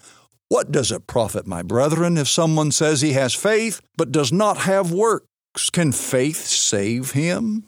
"What 0.48 0.70
does 0.70 0.92
it 0.92 1.06
profit, 1.06 1.46
my 1.46 1.62
brethren, 1.62 2.16
if 2.16 2.28
someone 2.28 2.70
says 2.72 3.00
he 3.00 3.12
has 3.12 3.34
faith 3.34 3.80
but 3.96 4.12
does 4.12 4.32
not 4.32 4.58
have 4.58 4.92
works? 4.92 5.70
Can 5.72 5.92
faith 5.92 6.46
save 6.46 7.12
him?" 7.12 7.64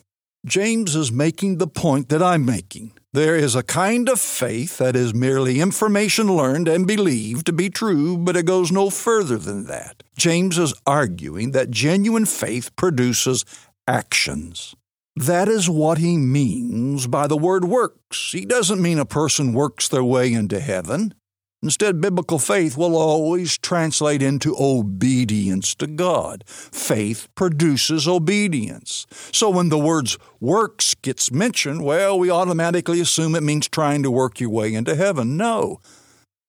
James 0.46 0.94
is 0.94 1.10
making 1.10 1.58
the 1.58 1.66
point 1.66 2.08
that 2.08 2.22
I'm 2.22 2.44
making. 2.44 2.92
There 3.14 3.36
is 3.36 3.54
a 3.54 3.62
kind 3.62 4.06
of 4.10 4.20
faith 4.20 4.76
that 4.76 4.94
is 4.94 5.14
merely 5.14 5.60
information 5.60 6.36
learned 6.36 6.68
and 6.68 6.86
believed 6.86 7.46
to 7.46 7.54
be 7.54 7.70
true, 7.70 8.18
but 8.18 8.36
it 8.36 8.44
goes 8.44 8.70
no 8.70 8.90
further 8.90 9.38
than 9.38 9.66
that. 9.66 10.02
James 10.18 10.58
is 10.58 10.74
arguing 10.86 11.52
that 11.52 11.70
genuine 11.70 12.26
faith 12.26 12.76
produces 12.76 13.46
actions. 13.86 14.74
That 15.16 15.48
is 15.48 15.70
what 15.70 15.96
he 15.96 16.18
means 16.18 17.06
by 17.06 17.26
the 17.26 17.36
word 17.36 17.64
works. 17.64 18.32
He 18.32 18.44
doesn't 18.44 18.82
mean 18.82 18.98
a 18.98 19.06
person 19.06 19.54
works 19.54 19.88
their 19.88 20.04
way 20.04 20.30
into 20.30 20.60
heaven. 20.60 21.14
Instead, 21.60 22.00
biblical 22.00 22.38
faith 22.38 22.76
will 22.76 22.96
always 22.96 23.58
translate 23.58 24.22
into 24.22 24.54
obedience 24.58 25.74
to 25.74 25.88
God. 25.88 26.44
Faith 26.46 27.26
produces 27.34 28.06
obedience. 28.06 29.06
So 29.32 29.50
when 29.50 29.68
the 29.68 29.78
words 29.78 30.18
works 30.38 30.94
gets 30.94 31.32
mentioned, 31.32 31.82
well, 31.82 32.16
we 32.16 32.30
automatically 32.30 33.00
assume 33.00 33.34
it 33.34 33.42
means 33.42 33.68
trying 33.68 34.04
to 34.04 34.10
work 34.10 34.38
your 34.38 34.50
way 34.50 34.72
into 34.72 34.94
heaven. 34.94 35.36
No. 35.36 35.80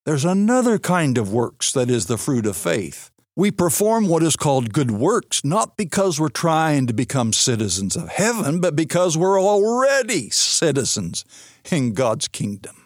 There's 0.05 0.25
another 0.25 0.77
kind 0.77 1.17
of 1.17 1.33
works 1.33 1.71
that 1.71 1.89
is 1.89 2.05
the 2.05 2.17
fruit 2.17 2.45
of 2.45 2.55
faith. 2.55 3.09
We 3.35 3.49
perform 3.51 4.09
what 4.09 4.21
is 4.21 4.35
called 4.35 4.73
good 4.73 4.91
works 4.91 5.43
not 5.43 5.75
because 5.75 6.19
we're 6.19 6.29
trying 6.29 6.85
to 6.87 6.93
become 6.93 7.33
citizens 7.33 7.95
of 7.95 8.09
heaven, 8.09 8.59
but 8.59 8.75
because 8.75 9.17
we're 9.17 9.41
already 9.41 10.29
citizens 10.29 11.25
in 11.71 11.93
God's 11.93 12.27
kingdom. 12.27 12.78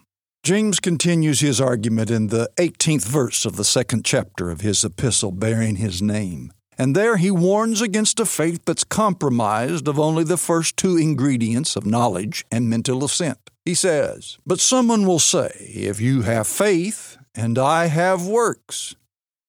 James 0.43 0.81
continues 0.81 1.39
his 1.39 1.61
argument 1.61 2.11
in 2.11 2.27
the 2.27 2.49
18th 2.57 3.05
verse 3.07 3.45
of 3.45 3.55
the 3.55 3.63
second 3.63 4.03
chapter 4.03 4.51
of 4.51 4.59
his 4.59 4.83
epistle 4.83 5.31
bearing 5.31 5.77
his 5.77 6.01
name. 6.01 6.51
And 6.77 6.93
there 6.93 7.15
he 7.15 7.31
warns 7.31 7.79
against 7.79 8.19
a 8.19 8.25
faith 8.25 8.59
that's 8.65 8.83
compromised 8.83 9.87
of 9.87 9.97
only 9.97 10.25
the 10.25 10.35
first 10.35 10.75
two 10.75 10.97
ingredients 10.97 11.77
of 11.77 11.85
knowledge 11.85 12.45
and 12.51 12.69
mental 12.69 13.05
assent. 13.05 13.37
He 13.63 13.73
says, 13.73 14.37
But 14.45 14.59
someone 14.59 15.07
will 15.07 15.19
say, 15.19 15.53
If 15.59 16.01
you 16.01 16.23
have 16.23 16.45
faith 16.45 17.17
and 17.33 17.57
I 17.57 17.85
have 17.85 18.27
works, 18.27 18.97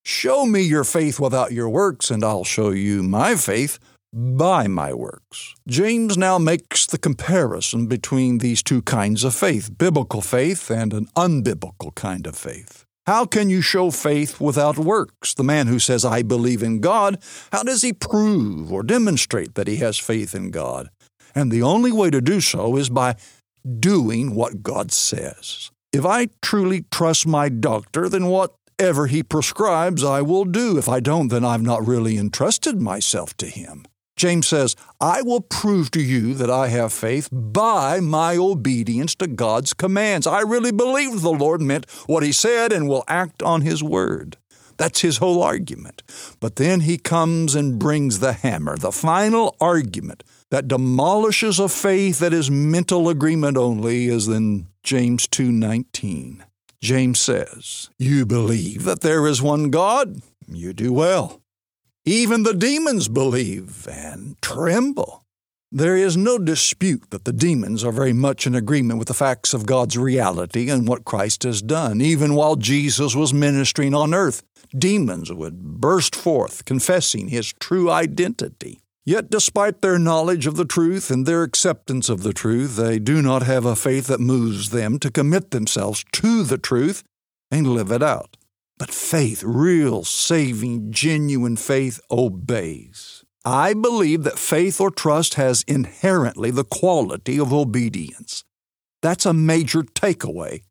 show 0.04 0.46
me 0.46 0.60
your 0.60 0.84
faith 0.84 1.18
without 1.18 1.50
your 1.50 1.68
works, 1.68 2.08
and 2.08 2.22
I'll 2.22 2.44
show 2.44 2.70
you 2.70 3.02
my 3.02 3.34
faith 3.34 3.80
by 4.14 4.68
my 4.68 4.94
works. 4.94 5.56
James 5.66 6.16
now 6.16 6.38
makes 6.38 6.86
the 6.86 6.98
comparison 6.98 7.88
between 7.88 8.38
these 8.38 8.62
two 8.62 8.80
kinds 8.82 9.24
of 9.24 9.34
faith 9.34 9.76
biblical 9.76 10.20
faith 10.20 10.70
and 10.70 10.92
an 10.92 11.06
unbiblical 11.16 11.92
kind 11.96 12.26
of 12.26 12.36
faith. 12.36 12.84
How 13.06 13.26
can 13.26 13.50
you 13.50 13.60
show 13.60 13.90
faith 13.90 14.40
without 14.40 14.78
works? 14.78 15.34
The 15.34 15.42
man 15.42 15.66
who 15.66 15.78
says, 15.78 16.04
I 16.04 16.22
believe 16.22 16.62
in 16.62 16.80
God, 16.80 17.20
how 17.52 17.64
does 17.64 17.82
he 17.82 17.92
prove 17.92 18.72
or 18.72 18.82
demonstrate 18.84 19.56
that 19.56 19.66
he 19.66 19.76
has 19.76 19.98
faith 19.98 20.34
in 20.34 20.50
God? 20.50 20.88
And 21.34 21.50
the 21.50 21.62
only 21.62 21.90
way 21.90 22.10
to 22.10 22.20
do 22.20 22.40
so 22.40 22.76
is 22.76 22.88
by 22.88 23.16
doing 23.80 24.34
what 24.34 24.62
God 24.62 24.92
says. 24.92 25.70
If 25.92 26.06
I 26.06 26.28
truly 26.40 26.84
trust 26.90 27.26
my 27.26 27.48
doctor, 27.48 28.08
then 28.08 28.26
whatever 28.26 29.06
he 29.08 29.22
prescribes 29.22 30.04
I 30.04 30.22
will 30.22 30.44
do. 30.44 30.78
If 30.78 30.88
I 30.88 31.00
don't, 31.00 31.28
then 31.28 31.44
I've 31.44 31.62
not 31.62 31.86
really 31.86 32.16
entrusted 32.16 32.80
myself 32.80 33.36
to 33.38 33.46
him. 33.46 33.86
James 34.16 34.46
says, 34.46 34.76
I 35.00 35.22
will 35.22 35.40
prove 35.40 35.90
to 35.92 36.02
you 36.02 36.34
that 36.34 36.50
I 36.50 36.68
have 36.68 36.92
faith 36.92 37.28
by 37.32 38.00
my 38.00 38.36
obedience 38.36 39.14
to 39.16 39.26
God's 39.26 39.74
commands. 39.74 40.26
I 40.26 40.40
really 40.40 40.72
believe 40.72 41.20
the 41.20 41.32
Lord 41.32 41.60
meant 41.60 41.90
what 42.06 42.22
he 42.22 42.32
said 42.32 42.72
and 42.72 42.88
will 42.88 43.04
act 43.08 43.42
on 43.42 43.62
his 43.62 43.82
word. 43.82 44.36
That's 44.76 45.00
his 45.00 45.18
whole 45.18 45.42
argument. 45.42 46.02
But 46.40 46.56
then 46.56 46.80
he 46.80 46.98
comes 46.98 47.54
and 47.54 47.78
brings 47.78 48.18
the 48.18 48.32
hammer, 48.32 48.76
the 48.76 48.92
final 48.92 49.56
argument 49.60 50.24
that 50.50 50.68
demolishes 50.68 51.58
a 51.58 51.68
faith 51.68 52.18
that 52.18 52.32
is 52.32 52.50
mental 52.50 53.08
agreement 53.08 53.56
only 53.56 54.06
is 54.06 54.28
in 54.28 54.66
James 54.82 55.26
2:19. 55.28 56.44
James 56.80 57.20
says, 57.20 57.88
"You 57.98 58.26
believe 58.26 58.84
that 58.84 59.00
there 59.00 59.26
is 59.26 59.40
one 59.40 59.70
God? 59.70 60.20
You 60.46 60.72
do 60.72 60.92
well. 60.92 61.40
Even 62.06 62.42
the 62.42 62.52
demons 62.52 63.08
believe 63.08 63.88
and 63.88 64.36
tremble. 64.42 65.24
There 65.72 65.96
is 65.96 66.18
no 66.18 66.36
dispute 66.36 67.08
that 67.08 67.24
the 67.24 67.32
demons 67.32 67.82
are 67.82 67.92
very 67.92 68.12
much 68.12 68.46
in 68.46 68.54
agreement 68.54 68.98
with 68.98 69.08
the 69.08 69.14
facts 69.14 69.54
of 69.54 69.64
God's 69.64 69.96
reality 69.96 70.68
and 70.68 70.86
what 70.86 71.06
Christ 71.06 71.44
has 71.44 71.62
done. 71.62 72.02
Even 72.02 72.34
while 72.34 72.56
Jesus 72.56 73.14
was 73.14 73.32
ministering 73.32 73.94
on 73.94 74.12
earth, 74.12 74.42
demons 74.76 75.32
would 75.32 75.80
burst 75.80 76.14
forth 76.14 76.66
confessing 76.66 77.28
his 77.28 77.54
true 77.54 77.90
identity. 77.90 78.80
Yet, 79.06 79.30
despite 79.30 79.80
their 79.80 79.98
knowledge 79.98 80.46
of 80.46 80.56
the 80.56 80.66
truth 80.66 81.10
and 81.10 81.24
their 81.24 81.42
acceptance 81.42 82.10
of 82.10 82.22
the 82.22 82.34
truth, 82.34 82.76
they 82.76 82.98
do 82.98 83.22
not 83.22 83.44
have 83.44 83.64
a 83.64 83.74
faith 83.74 84.08
that 84.08 84.20
moves 84.20 84.70
them 84.70 84.98
to 84.98 85.10
commit 85.10 85.52
themselves 85.52 86.04
to 86.12 86.42
the 86.42 86.58
truth 86.58 87.02
and 87.50 87.66
live 87.66 87.90
it 87.90 88.02
out. 88.02 88.36
But 88.78 88.90
faith, 88.90 89.42
real, 89.44 90.04
saving, 90.04 90.90
genuine 90.90 91.56
faith, 91.56 92.00
obeys. 92.10 93.24
I 93.44 93.74
believe 93.74 94.22
that 94.24 94.38
faith 94.38 94.80
or 94.80 94.90
trust 94.90 95.34
has 95.34 95.64
inherently 95.68 96.50
the 96.50 96.64
quality 96.64 97.38
of 97.38 97.52
obedience. 97.52 98.42
That's 99.02 99.26
a 99.26 99.34
major 99.34 99.82
takeaway 99.82 100.62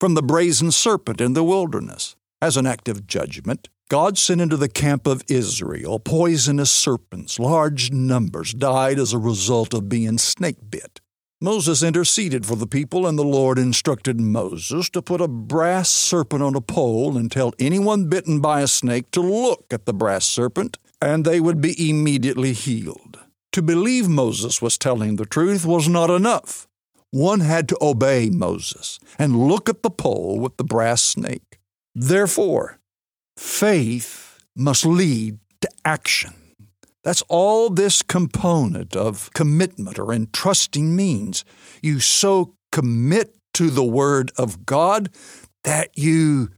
from 0.00 0.14
the 0.14 0.22
brazen 0.22 0.72
serpent 0.72 1.20
in 1.20 1.34
the 1.34 1.44
wilderness. 1.44 2.16
As 2.40 2.56
an 2.56 2.66
act 2.66 2.88
of 2.88 3.06
judgment, 3.06 3.68
God 3.88 4.16
sent 4.16 4.40
into 4.40 4.56
the 4.56 4.70
camp 4.70 5.06
of 5.06 5.22
Israel 5.28 5.98
poisonous 6.00 6.72
serpents. 6.72 7.38
Large 7.38 7.92
numbers 7.92 8.54
died 8.54 8.98
as 8.98 9.12
a 9.12 9.18
result 9.18 9.74
of 9.74 9.90
being 9.90 10.16
snake 10.16 10.70
bit. 10.70 11.01
Moses 11.42 11.82
interceded 11.82 12.46
for 12.46 12.54
the 12.54 12.68
people, 12.68 13.04
and 13.04 13.18
the 13.18 13.24
Lord 13.24 13.58
instructed 13.58 14.20
Moses 14.20 14.88
to 14.90 15.02
put 15.02 15.20
a 15.20 15.26
brass 15.26 15.90
serpent 15.90 16.40
on 16.40 16.54
a 16.54 16.60
pole 16.60 17.16
and 17.16 17.32
tell 17.32 17.52
anyone 17.58 18.08
bitten 18.08 18.38
by 18.38 18.60
a 18.60 18.68
snake 18.68 19.10
to 19.10 19.20
look 19.20 19.64
at 19.72 19.84
the 19.84 19.92
brass 19.92 20.24
serpent, 20.24 20.78
and 21.00 21.24
they 21.24 21.40
would 21.40 21.60
be 21.60 21.90
immediately 21.90 22.52
healed. 22.52 23.18
To 23.50 23.60
believe 23.60 24.08
Moses 24.08 24.62
was 24.62 24.78
telling 24.78 25.16
the 25.16 25.26
truth 25.26 25.66
was 25.66 25.88
not 25.88 26.10
enough. 26.10 26.68
One 27.10 27.40
had 27.40 27.68
to 27.70 27.78
obey 27.82 28.30
Moses 28.30 29.00
and 29.18 29.48
look 29.48 29.68
at 29.68 29.82
the 29.82 29.90
pole 29.90 30.38
with 30.38 30.58
the 30.58 30.64
brass 30.64 31.02
snake. 31.02 31.58
Therefore, 31.92 32.78
faith 33.36 34.38
must 34.54 34.86
lead 34.86 35.40
to 35.62 35.68
action. 35.84 36.34
That's 37.04 37.22
all 37.28 37.68
this 37.68 38.02
component 38.02 38.94
of 38.94 39.32
commitment 39.34 39.98
or 39.98 40.12
entrusting 40.12 40.94
means. 40.94 41.44
You 41.82 42.00
so 42.00 42.54
commit 42.70 43.34
to 43.54 43.70
the 43.70 43.84
Word 43.84 44.30
of 44.36 44.64
God 44.64 45.10
that 45.64 45.96
you 45.98 46.50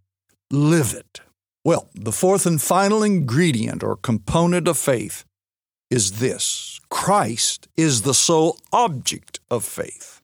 live 0.51 0.95
it. 0.95 1.21
Well, 1.65 1.89
the 1.95 2.13
fourth 2.13 2.45
and 2.45 2.61
final 2.61 3.03
ingredient 3.03 3.83
or 3.83 3.97
component 3.97 4.69
of 4.69 4.77
faith 4.77 5.25
is 5.91 6.19
this 6.19 6.81
Christ 6.91 7.69
is 7.77 8.03
the 8.03 8.15
sole 8.15 8.59
object 8.73 9.41
of 9.51 9.65
faith. 9.65 10.21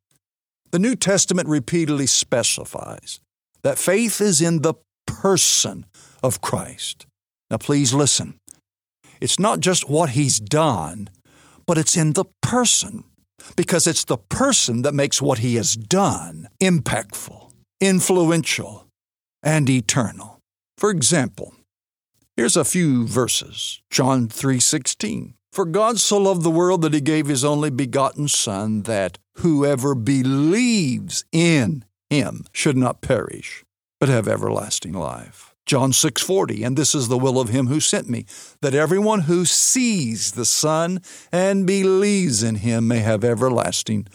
The 0.70 0.78
New 0.78 0.94
Testament 0.94 1.48
repeatedly 1.48 2.06
specifies 2.06 3.20
that 3.62 3.78
faith 3.78 4.20
is 4.20 4.40
in 4.40 4.62
the 4.62 4.74
person 5.06 5.86
of 6.22 6.40
Christ. 6.40 7.06
Now, 7.50 7.56
please 7.56 7.92
listen. 7.92 8.39
It's 9.20 9.38
not 9.38 9.60
just 9.60 9.88
what 9.88 10.10
he's 10.10 10.40
done, 10.40 11.10
but 11.66 11.78
it's 11.78 11.96
in 11.96 12.14
the 12.14 12.24
person, 12.40 13.04
because 13.56 13.86
it's 13.86 14.04
the 14.04 14.16
person 14.16 14.82
that 14.82 14.94
makes 14.94 15.20
what 15.20 15.38
he 15.38 15.56
has 15.56 15.76
done 15.76 16.48
impactful, 16.60 17.50
influential, 17.80 18.86
and 19.42 19.68
eternal. 19.68 20.40
For 20.78 20.90
example, 20.90 21.54
here's 22.36 22.56
a 22.56 22.64
few 22.64 23.06
verses. 23.06 23.80
John 23.90 24.28
3:16. 24.28 25.34
For 25.52 25.64
God 25.64 25.98
so 25.98 26.16
loved 26.18 26.42
the 26.42 26.50
world 26.50 26.82
that 26.82 26.94
he 26.94 27.00
gave 27.00 27.26
his 27.26 27.44
only 27.44 27.70
begotten 27.70 28.28
son 28.28 28.82
that 28.82 29.18
whoever 29.38 29.94
believes 29.94 31.24
in 31.32 31.84
him 32.08 32.44
should 32.52 32.76
not 32.76 33.02
perish 33.02 33.64
but 33.98 34.08
have 34.08 34.26
everlasting 34.26 34.94
life. 34.94 35.49
John 35.70 35.92
6:40 35.92 36.66
and 36.66 36.76
this 36.76 36.96
is 36.96 37.06
the 37.06 37.16
will 37.16 37.38
of 37.38 37.50
him 37.50 37.68
who 37.68 37.78
sent 37.78 38.08
me 38.08 38.26
that 38.60 38.74
everyone 38.74 39.20
who 39.20 39.44
sees 39.44 40.32
the 40.32 40.44
son 40.44 41.00
and 41.30 41.64
believes 41.64 42.42
in 42.42 42.56
him 42.56 42.88
may 42.88 42.98
have 42.98 43.22
everlasting 43.22 44.08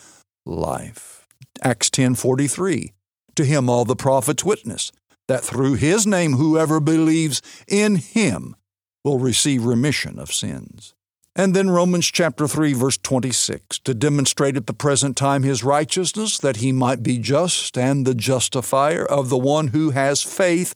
life. 0.46 1.26
Acts 1.62 1.90
10:43 1.90 2.92
To 3.38 3.46
him 3.46 3.70
all 3.70 3.86
the 3.86 3.96
prophets 3.96 4.44
witness 4.44 4.92
that 5.30 5.46
through 5.46 5.76
his 5.76 6.06
name 6.06 6.34
whoever 6.34 6.82
believes 6.82 7.42
in 7.70 7.96
him 7.96 8.58
will 9.06 9.20
receive 9.20 9.64
remission 9.64 10.20
of 10.20 10.34
sins. 10.34 10.94
And 11.38 11.56
then 11.56 11.70
Romans 11.70 12.08
chapter 12.08 12.50
3 12.50 12.74
verse 12.74 12.98
26 12.98 13.80
to 13.80 13.94
demonstrate 13.94 14.58
at 14.58 14.68
the 14.68 14.74
present 14.74 15.16
time 15.16 15.44
his 15.44 15.64
righteousness 15.64 16.38
that 16.38 16.58
he 16.58 16.74
might 16.74 17.02
be 17.02 17.18
just 17.18 17.78
and 17.78 18.06
the 18.06 18.14
justifier 18.14 19.06
of 19.06 19.30
the 19.30 19.38
one 19.38 19.70
who 19.70 19.92
has 19.92 20.22
faith 20.22 20.76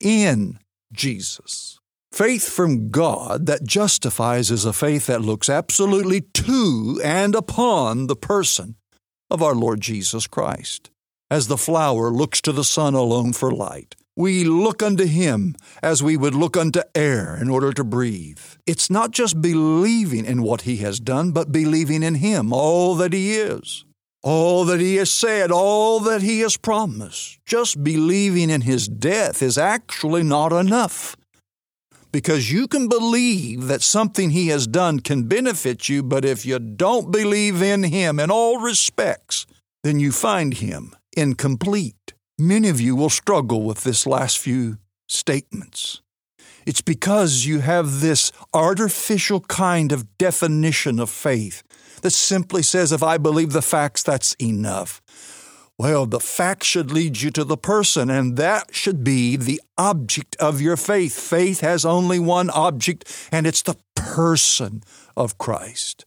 in 0.00 0.58
Jesus. 0.92 1.78
Faith 2.12 2.48
from 2.48 2.90
God 2.90 3.46
that 3.46 3.62
justifies 3.62 4.50
is 4.50 4.64
a 4.64 4.72
faith 4.72 5.06
that 5.06 5.22
looks 5.22 5.48
absolutely 5.48 6.22
to 6.22 7.00
and 7.04 7.34
upon 7.34 8.08
the 8.08 8.16
person 8.16 8.74
of 9.30 9.42
our 9.42 9.54
Lord 9.54 9.80
Jesus 9.80 10.26
Christ. 10.26 10.90
As 11.30 11.46
the 11.46 11.56
flower 11.56 12.10
looks 12.10 12.40
to 12.40 12.52
the 12.52 12.64
sun 12.64 12.94
alone 12.94 13.32
for 13.32 13.52
light, 13.52 13.94
we 14.16 14.42
look 14.42 14.82
unto 14.82 15.06
him 15.06 15.54
as 15.82 16.02
we 16.02 16.16
would 16.16 16.34
look 16.34 16.56
unto 16.56 16.82
air 16.94 17.38
in 17.40 17.48
order 17.48 17.72
to 17.72 17.84
breathe. 17.84 18.40
It's 18.66 18.90
not 18.90 19.12
just 19.12 19.40
believing 19.40 20.24
in 20.24 20.42
what 20.42 20.62
he 20.62 20.78
has 20.78 20.98
done, 20.98 21.30
but 21.30 21.52
believing 21.52 22.02
in 22.02 22.16
him, 22.16 22.52
all 22.52 22.96
that 22.96 23.12
he 23.12 23.36
is. 23.36 23.84
All 24.22 24.66
that 24.66 24.80
he 24.80 24.96
has 24.96 25.10
said, 25.10 25.50
all 25.50 26.00
that 26.00 26.20
he 26.20 26.40
has 26.40 26.58
promised, 26.58 27.38
just 27.46 27.82
believing 27.82 28.50
in 28.50 28.60
his 28.60 28.86
death 28.86 29.42
is 29.42 29.56
actually 29.56 30.22
not 30.22 30.52
enough. 30.52 31.16
Because 32.12 32.52
you 32.52 32.68
can 32.68 32.88
believe 32.88 33.68
that 33.68 33.82
something 33.82 34.30
he 34.30 34.48
has 34.48 34.66
done 34.66 35.00
can 35.00 35.24
benefit 35.24 35.88
you, 35.88 36.02
but 36.02 36.24
if 36.24 36.44
you 36.44 36.58
don't 36.58 37.10
believe 37.10 37.62
in 37.62 37.84
him 37.84 38.18
in 38.18 38.30
all 38.30 38.58
respects, 38.58 39.46
then 39.84 40.00
you 40.00 40.12
find 40.12 40.54
him 40.54 40.94
incomplete. 41.16 42.12
Many 42.38 42.68
of 42.68 42.80
you 42.80 42.96
will 42.96 43.10
struggle 43.10 43.62
with 43.62 43.84
this 43.84 44.06
last 44.06 44.38
few 44.38 44.78
statements. 45.08 46.02
It's 46.66 46.82
because 46.82 47.46
you 47.46 47.60
have 47.60 48.00
this 48.00 48.32
artificial 48.52 49.40
kind 49.40 49.92
of 49.92 50.18
definition 50.18 51.00
of 51.00 51.08
faith 51.08 51.62
that 52.02 52.10
simply 52.10 52.62
says, 52.62 52.92
if 52.92 53.02
I 53.02 53.18
believe 53.18 53.52
the 53.52 53.62
facts, 53.62 54.02
that's 54.02 54.34
enough. 54.34 55.00
Well, 55.78 56.04
the 56.04 56.20
fact 56.20 56.64
should 56.64 56.92
lead 56.92 57.22
you 57.22 57.30
to 57.30 57.44
the 57.44 57.56
person, 57.56 58.10
and 58.10 58.36
that 58.36 58.74
should 58.74 59.02
be 59.02 59.36
the 59.36 59.62
object 59.78 60.36
of 60.36 60.60
your 60.60 60.76
faith. 60.76 61.18
Faith 61.18 61.60
has 61.60 61.86
only 61.86 62.18
one 62.18 62.50
object, 62.50 63.28
and 63.32 63.46
it's 63.46 63.62
the 63.62 63.76
person 63.94 64.82
of 65.16 65.38
Christ. 65.38 66.04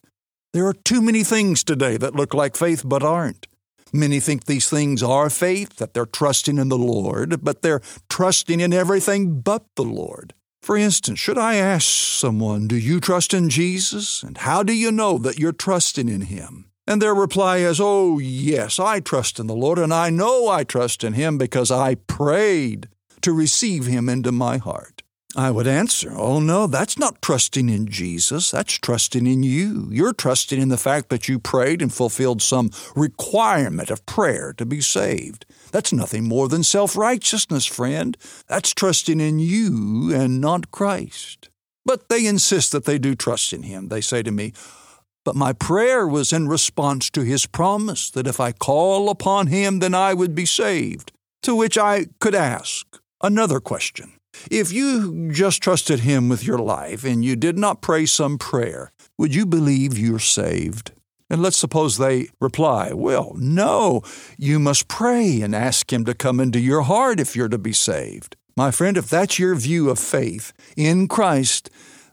There 0.53 0.67
are 0.67 0.73
too 0.73 1.01
many 1.01 1.23
things 1.23 1.63
today 1.63 1.97
that 1.97 2.15
look 2.15 2.36
like 2.36 2.56
faith 2.56 2.84
but 2.86 3.01
aren't. 3.01 3.47
Many 3.91 4.19
think 4.19 4.45
these 4.45 4.69
things 4.69 5.01
are 5.01 5.29
faith, 5.32 5.77
that 5.77 5.95
they're 5.95 6.06
trusting 6.06 6.60
in 6.60 6.69
the 6.69 6.77
Lord, 6.77 7.43
but 7.43 7.63
they're 7.63 7.82
trusting 8.10 8.60
in 8.60 8.73
everything 8.73 9.41
but 9.41 9.65
the 9.75 9.84
Lord. 9.84 10.36
For 10.63 10.78
instance, 10.78 11.19
should 11.19 11.38
I 11.38 11.56
ask 11.56 11.86
someone, 11.86 12.69
Do 12.69 12.78
you 12.78 13.02
trust 13.02 13.34
in 13.34 13.49
Jesus? 13.49 14.23
And 14.23 14.38
how 14.38 14.63
do 14.63 14.71
you 14.71 14.93
know 14.93 15.17
that 15.17 15.38
you're 15.38 15.52
trusting 15.52 16.08
in 16.08 16.21
Him? 16.21 16.69
And 16.88 17.02
their 17.02 17.13
reply 17.13 17.58
is, 17.58 17.82
Oh, 17.82 18.17
yes, 18.17 18.80
I 18.80 19.02
trust 19.02 19.39
in 19.39 19.47
the 19.47 19.56
Lord, 19.56 19.78
and 19.78 19.93
I 19.93 20.10
know 20.10 20.47
I 20.47 20.63
trust 20.63 21.04
in 21.04 21.13
Him 21.13 21.38
because 21.38 21.69
I 21.69 21.95
prayed 21.95 22.88
to 23.23 23.34
receive 23.34 23.88
Him 23.88 24.08
into 24.08 24.32
my 24.32 24.56
heart. 24.56 24.92
I 25.36 25.50
would 25.50 25.65
answer, 25.65 26.13
Oh, 26.15 26.39
no, 26.39 26.67
that's 26.67 27.00
not 27.00 27.22
trusting 27.22 27.67
in 27.67 27.88
Jesus. 27.88 28.52
That's 28.52 28.74
trusting 28.74 29.26
in 29.26 29.41
you. 29.41 29.88
You're 29.91 30.13
trusting 30.13 30.62
in 30.62 30.69
the 30.69 30.78
fact 30.78 31.10
that 31.10 31.28
you 31.28 31.39
prayed 31.39 31.82
and 31.82 31.91
fulfilled 31.91 32.41
some 32.41 32.69
requirement 32.96 33.89
of 33.89 34.06
prayer 34.06 34.54
to 34.54 34.65
be 34.65 34.80
saved. 34.80 35.46
That's 35.72 35.91
nothing 35.91 36.28
more 36.28 36.48
than 36.48 36.62
self 36.62 36.96
righteousness, 36.96 37.65
friend. 37.65 38.15
That's 38.48 38.74
trusting 38.74 39.19
in 39.19 39.39
you 39.39 40.13
and 40.13 40.39
not 40.39 40.69
Christ. 40.69 41.50
But 41.84 42.10
they 42.10 42.28
insist 42.28 42.72
that 42.72 42.86
they 42.86 43.00
do 43.00 43.15
trust 43.15 43.54
in 43.54 43.63
Him. 43.63 43.88
They 43.88 44.02
say 44.02 44.22
to 44.22 44.32
me, 44.32 44.54
but 45.26 45.36
my 45.36 45.54
prayer 45.54 46.08
was 46.08 46.34
in 46.34 46.48
response 46.48 47.10
to 47.12 47.22
his 47.22 47.46
promise 47.46 48.10
that 48.12 48.28
if 48.28 48.39
I 48.39 48.52
call 48.52 49.10
upon 49.10 49.48
him, 49.48 49.80
then 49.80 49.96
I 49.96 50.13
would 50.13 50.36
be 50.36 50.46
saved. 50.46 51.12
To 51.43 51.56
which 51.56 51.78
I 51.78 52.08
could 52.19 52.36
ask 52.36 52.86
another 53.22 53.60
question. 53.60 54.12
If 54.50 54.72
you 54.72 55.32
just 55.32 55.62
trusted 55.62 56.02
him 56.02 56.30
with 56.30 56.43
your 56.43 56.58
life 56.58 57.04
and 57.04 57.24
you 57.24 57.36
did 57.36 57.58
not 57.58 57.82
pray 57.82 58.06
some 58.06 58.38
prayer, 58.38 58.91
would 59.17 59.34
you 59.34 59.46
believe 59.46 59.98
you're 59.98 60.19
saved? 60.19 60.91
And 61.30 61.41
let's 61.41 61.58
suppose 61.58 61.98
they 61.98 62.28
reply, 62.39 62.93
Well, 62.93 63.34
no, 63.38 64.04
you 64.38 64.60
must 64.60 64.88
pray 64.88 65.41
and 65.41 65.56
ask 65.56 65.91
him 65.91 66.06
to 66.06 66.13
come 66.13 66.39
into 66.39 66.60
your 66.60 66.84
heart 66.84 67.19
if 67.19 67.36
you're 67.36 67.50
to 67.50 67.58
be 67.58 67.74
saved. 67.74 68.36
My 68.56 68.69
friend, 68.69 68.98
if 68.98 69.10
that's 69.10 69.39
your 69.39 69.56
view 69.56 69.89
of 69.89 69.98
faith 69.98 70.54
in 70.78 71.08
Christ, 71.08 71.69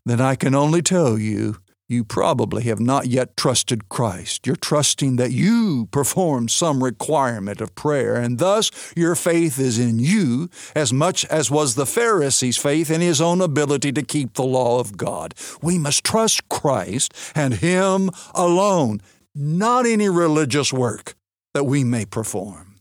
then 0.06 0.20
I 0.20 0.36
can 0.36 0.54
only 0.54 0.80
tell 0.80 1.18
you 1.18 1.56
you 1.90 2.04
probably 2.04 2.62
have 2.62 2.78
not 2.78 3.08
yet 3.08 3.36
trusted 3.36 3.88
Christ. 3.88 4.46
You're 4.46 4.54
trusting 4.54 5.16
that 5.16 5.32
you 5.32 5.88
perform 5.90 6.48
some 6.48 6.84
requirement 6.84 7.60
of 7.60 7.74
prayer, 7.74 8.14
and 8.14 8.38
thus 8.38 8.70
your 8.96 9.16
faith 9.16 9.58
is 9.58 9.76
in 9.76 9.98
you 9.98 10.48
as 10.76 10.92
much 10.92 11.24
as 11.24 11.50
was 11.50 11.74
the 11.74 11.86
Pharisee's 11.86 12.56
faith 12.56 12.92
in 12.92 13.00
his 13.00 13.20
own 13.20 13.40
ability 13.40 13.90
to 13.92 14.02
keep 14.02 14.34
the 14.34 14.44
law 14.44 14.78
of 14.78 14.96
God. 14.96 15.34
We 15.62 15.78
must 15.78 16.04
trust 16.04 16.48
Christ 16.48 17.12
and 17.34 17.54
Him 17.54 18.10
alone, 18.34 19.00
not 19.34 19.84
any 19.84 20.08
religious 20.08 20.72
work 20.72 21.14
that 21.54 21.64
we 21.64 21.82
may 21.82 22.04
perform. 22.04 22.76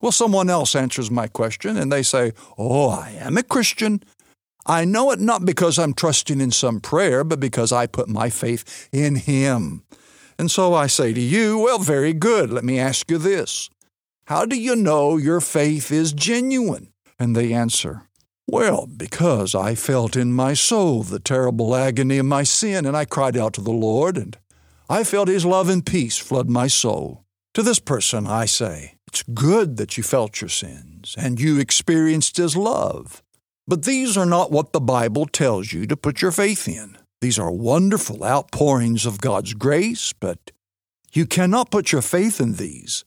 Well, 0.00 0.12
someone 0.12 0.48
else 0.48 0.76
answers 0.76 1.10
my 1.10 1.26
question 1.26 1.76
and 1.76 1.90
they 1.90 2.04
say, 2.04 2.32
Oh, 2.56 2.88
I 2.88 3.16
am 3.18 3.36
a 3.36 3.42
Christian. 3.42 4.00
I 4.68 4.84
know 4.84 5.10
it 5.12 5.18
not 5.18 5.46
because 5.46 5.78
I'm 5.78 5.94
trusting 5.94 6.42
in 6.42 6.50
some 6.50 6.80
prayer, 6.80 7.24
but 7.24 7.40
because 7.40 7.72
I 7.72 7.86
put 7.86 8.06
my 8.08 8.28
faith 8.28 8.88
in 8.92 9.16
Him. 9.16 9.82
And 10.38 10.50
so 10.50 10.74
I 10.74 10.86
say 10.86 11.14
to 11.14 11.20
you, 11.20 11.58
well, 11.58 11.78
very 11.78 12.12
good. 12.12 12.52
Let 12.52 12.64
me 12.64 12.78
ask 12.78 13.10
you 13.10 13.16
this 13.16 13.70
How 14.26 14.44
do 14.44 14.60
you 14.60 14.76
know 14.76 15.16
your 15.16 15.40
faith 15.40 15.90
is 15.90 16.12
genuine? 16.12 16.92
And 17.18 17.34
they 17.34 17.52
answer, 17.52 18.02
well, 18.50 18.86
because 18.86 19.54
I 19.54 19.74
felt 19.74 20.16
in 20.16 20.32
my 20.32 20.54
soul 20.54 21.02
the 21.02 21.18
terrible 21.18 21.74
agony 21.74 22.16
of 22.16 22.24
my 22.24 22.44
sin, 22.44 22.86
and 22.86 22.96
I 22.96 23.04
cried 23.04 23.36
out 23.36 23.52
to 23.54 23.60
the 23.60 23.72
Lord, 23.72 24.16
and 24.16 24.38
I 24.88 25.04
felt 25.04 25.28
His 25.28 25.44
love 25.44 25.68
and 25.68 25.84
peace 25.84 26.16
flood 26.16 26.48
my 26.48 26.66
soul. 26.66 27.24
To 27.52 27.62
this 27.62 27.78
person 27.78 28.26
I 28.26 28.46
say, 28.46 28.94
It's 29.06 29.22
good 29.22 29.76
that 29.76 29.98
you 29.98 30.02
felt 30.02 30.40
your 30.40 30.48
sins, 30.48 31.14
and 31.18 31.38
you 31.38 31.58
experienced 31.58 32.38
His 32.38 32.56
love. 32.56 33.22
But 33.68 33.82
these 33.82 34.16
are 34.16 34.24
not 34.24 34.50
what 34.50 34.72
the 34.72 34.80
Bible 34.80 35.26
tells 35.26 35.74
you 35.74 35.86
to 35.88 35.96
put 35.96 36.22
your 36.22 36.32
faith 36.32 36.66
in. 36.66 36.96
These 37.20 37.38
are 37.38 37.50
wonderful 37.50 38.24
outpourings 38.24 39.04
of 39.04 39.20
God's 39.20 39.52
grace, 39.52 40.14
but 40.14 40.52
you 41.12 41.26
cannot 41.26 41.70
put 41.70 41.92
your 41.92 42.00
faith 42.00 42.40
in 42.40 42.54
these. 42.54 43.04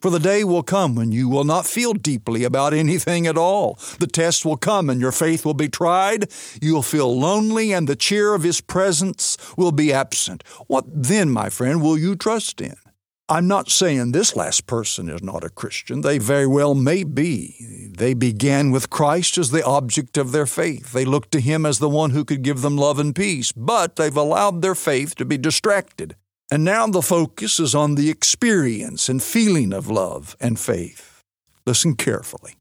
For 0.00 0.10
the 0.10 0.20
day 0.20 0.44
will 0.44 0.62
come 0.62 0.94
when 0.94 1.10
you 1.10 1.28
will 1.28 1.42
not 1.42 1.66
feel 1.66 1.94
deeply 1.94 2.44
about 2.44 2.72
anything 2.74 3.26
at 3.26 3.36
all. 3.36 3.76
The 3.98 4.06
test 4.06 4.44
will 4.44 4.56
come 4.56 4.88
and 4.88 5.00
your 5.00 5.12
faith 5.12 5.44
will 5.44 5.54
be 5.54 5.68
tried. 5.68 6.30
You'll 6.62 6.82
feel 6.82 7.18
lonely 7.18 7.72
and 7.72 7.88
the 7.88 7.96
cheer 7.96 8.34
of 8.34 8.44
His 8.44 8.60
presence 8.60 9.36
will 9.56 9.72
be 9.72 9.92
absent. 9.92 10.44
What 10.68 10.84
then, 10.86 11.30
my 11.30 11.48
friend, 11.50 11.82
will 11.82 11.98
you 11.98 12.14
trust 12.14 12.60
in? 12.60 12.76
I'm 13.26 13.48
not 13.48 13.70
saying 13.70 14.12
this 14.12 14.36
last 14.36 14.66
person 14.66 15.08
is 15.08 15.22
not 15.22 15.44
a 15.44 15.48
Christian. 15.48 16.02
They 16.02 16.18
very 16.18 16.46
well 16.46 16.74
may 16.74 17.04
be. 17.04 17.90
They 17.96 18.12
began 18.12 18.70
with 18.70 18.90
Christ 18.90 19.38
as 19.38 19.50
the 19.50 19.64
object 19.64 20.18
of 20.18 20.32
their 20.32 20.44
faith. 20.44 20.92
They 20.92 21.06
looked 21.06 21.30
to 21.32 21.40
Him 21.40 21.64
as 21.64 21.78
the 21.78 21.88
one 21.88 22.10
who 22.10 22.26
could 22.26 22.42
give 22.42 22.60
them 22.60 22.76
love 22.76 22.98
and 22.98 23.16
peace, 23.16 23.50
but 23.50 23.96
they've 23.96 24.14
allowed 24.14 24.60
their 24.60 24.74
faith 24.74 25.14
to 25.14 25.24
be 25.24 25.38
distracted. 25.38 26.16
And 26.50 26.64
now 26.64 26.86
the 26.86 27.00
focus 27.00 27.58
is 27.58 27.74
on 27.74 27.94
the 27.94 28.10
experience 28.10 29.08
and 29.08 29.22
feeling 29.22 29.72
of 29.72 29.88
love 29.88 30.36
and 30.38 30.60
faith. 30.60 31.22
Listen 31.64 31.96
carefully. 31.96 32.56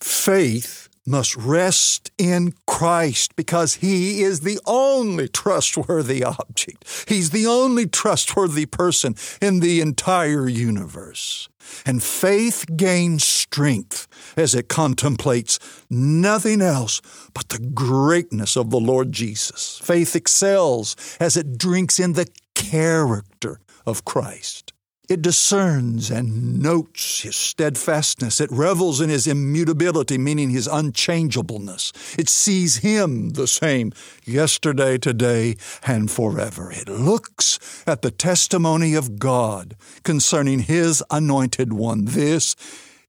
Faith 0.00 0.88
must 1.06 1.36
rest 1.36 2.10
in 2.18 2.54
Christ 2.66 3.36
because 3.36 3.74
He 3.74 4.22
is 4.22 4.40
the 4.40 4.58
only 4.66 5.28
trustworthy 5.28 6.24
object. 6.24 7.04
He's 7.08 7.30
the 7.30 7.46
only 7.46 7.86
trustworthy 7.86 8.66
person 8.66 9.14
in 9.40 9.60
the 9.60 9.80
entire 9.80 10.48
universe. 10.48 11.48
And 11.84 12.02
faith 12.02 12.64
gains 12.76 13.24
strength 13.24 14.06
as 14.36 14.54
it 14.54 14.68
contemplates 14.68 15.58
nothing 15.90 16.62
else 16.62 17.00
but 17.34 17.50
the 17.50 17.58
greatness 17.58 18.56
of 18.56 18.70
the 18.70 18.80
Lord 18.80 19.12
Jesus. 19.12 19.78
Faith 19.82 20.16
excels 20.16 20.96
as 21.20 21.36
it 21.36 21.58
drinks 21.58 22.00
in 22.00 22.14
the 22.14 22.28
character 22.54 23.60
of 23.86 24.04
Christ. 24.04 24.72
It 25.08 25.22
discerns 25.22 26.10
and 26.10 26.60
notes 26.62 27.22
his 27.22 27.34
steadfastness. 27.34 28.42
It 28.42 28.52
revels 28.52 29.00
in 29.00 29.08
his 29.08 29.26
immutability, 29.26 30.18
meaning 30.18 30.50
his 30.50 30.66
unchangeableness. 30.66 31.92
It 32.18 32.28
sees 32.28 32.78
him 32.78 33.30
the 33.30 33.46
same 33.46 33.92
yesterday, 34.26 34.98
today, 34.98 35.56
and 35.86 36.10
forever. 36.10 36.70
It 36.70 36.90
looks 36.90 37.58
at 37.86 38.02
the 38.02 38.10
testimony 38.10 38.94
of 38.94 39.18
God 39.18 39.76
concerning 40.02 40.60
his 40.60 41.02
anointed 41.10 41.72
one. 41.72 42.04
This 42.04 42.54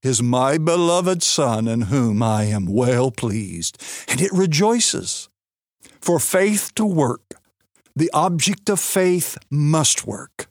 is 0.01 0.23
my 0.23 0.57
beloved 0.57 1.21
Son 1.21 1.67
in 1.67 1.81
whom 1.81 2.23
I 2.23 2.43
am 2.45 2.65
well 2.65 3.11
pleased. 3.11 3.77
And 4.07 4.21
it 4.21 4.31
rejoices. 4.31 5.27
For 5.99 6.17
faith 6.17 6.73
to 6.75 6.85
work, 6.85 7.33
the 7.93 8.09
object 8.13 8.69
of 8.69 8.79
faith 8.79 9.37
must 9.49 10.07
work. 10.07 10.48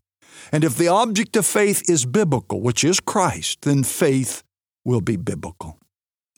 And 0.53 0.65
if 0.65 0.77
the 0.77 0.89
object 0.89 1.37
of 1.37 1.47
faith 1.47 1.89
is 1.89 2.07
biblical, 2.07 2.61
which 2.61 2.85
is 2.85 3.01
Christ, 3.01 3.63
then 3.63 3.85
faith 3.85 4.43
will 4.85 5.01
be 5.01 5.17
biblical. 5.17 5.79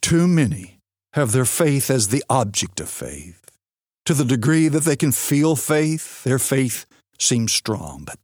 Too 0.03 0.27
many 0.27 0.79
have 1.12 1.33
their 1.33 1.44
faith 1.44 1.90
as 1.90 2.09
the 2.09 2.25
object 2.29 2.81
of 2.81 2.88
faith. 2.88 3.51
To 4.07 4.14
the 4.14 4.25
degree 4.25 4.68
that 4.68 4.85
they 4.85 4.96
can 4.96 5.12
feel 5.12 5.57
faith, 5.57 6.25
their 6.25 6.38
faith 6.38 6.87
seems 7.18 7.53
strong. 7.53 8.05
But, 8.05 8.18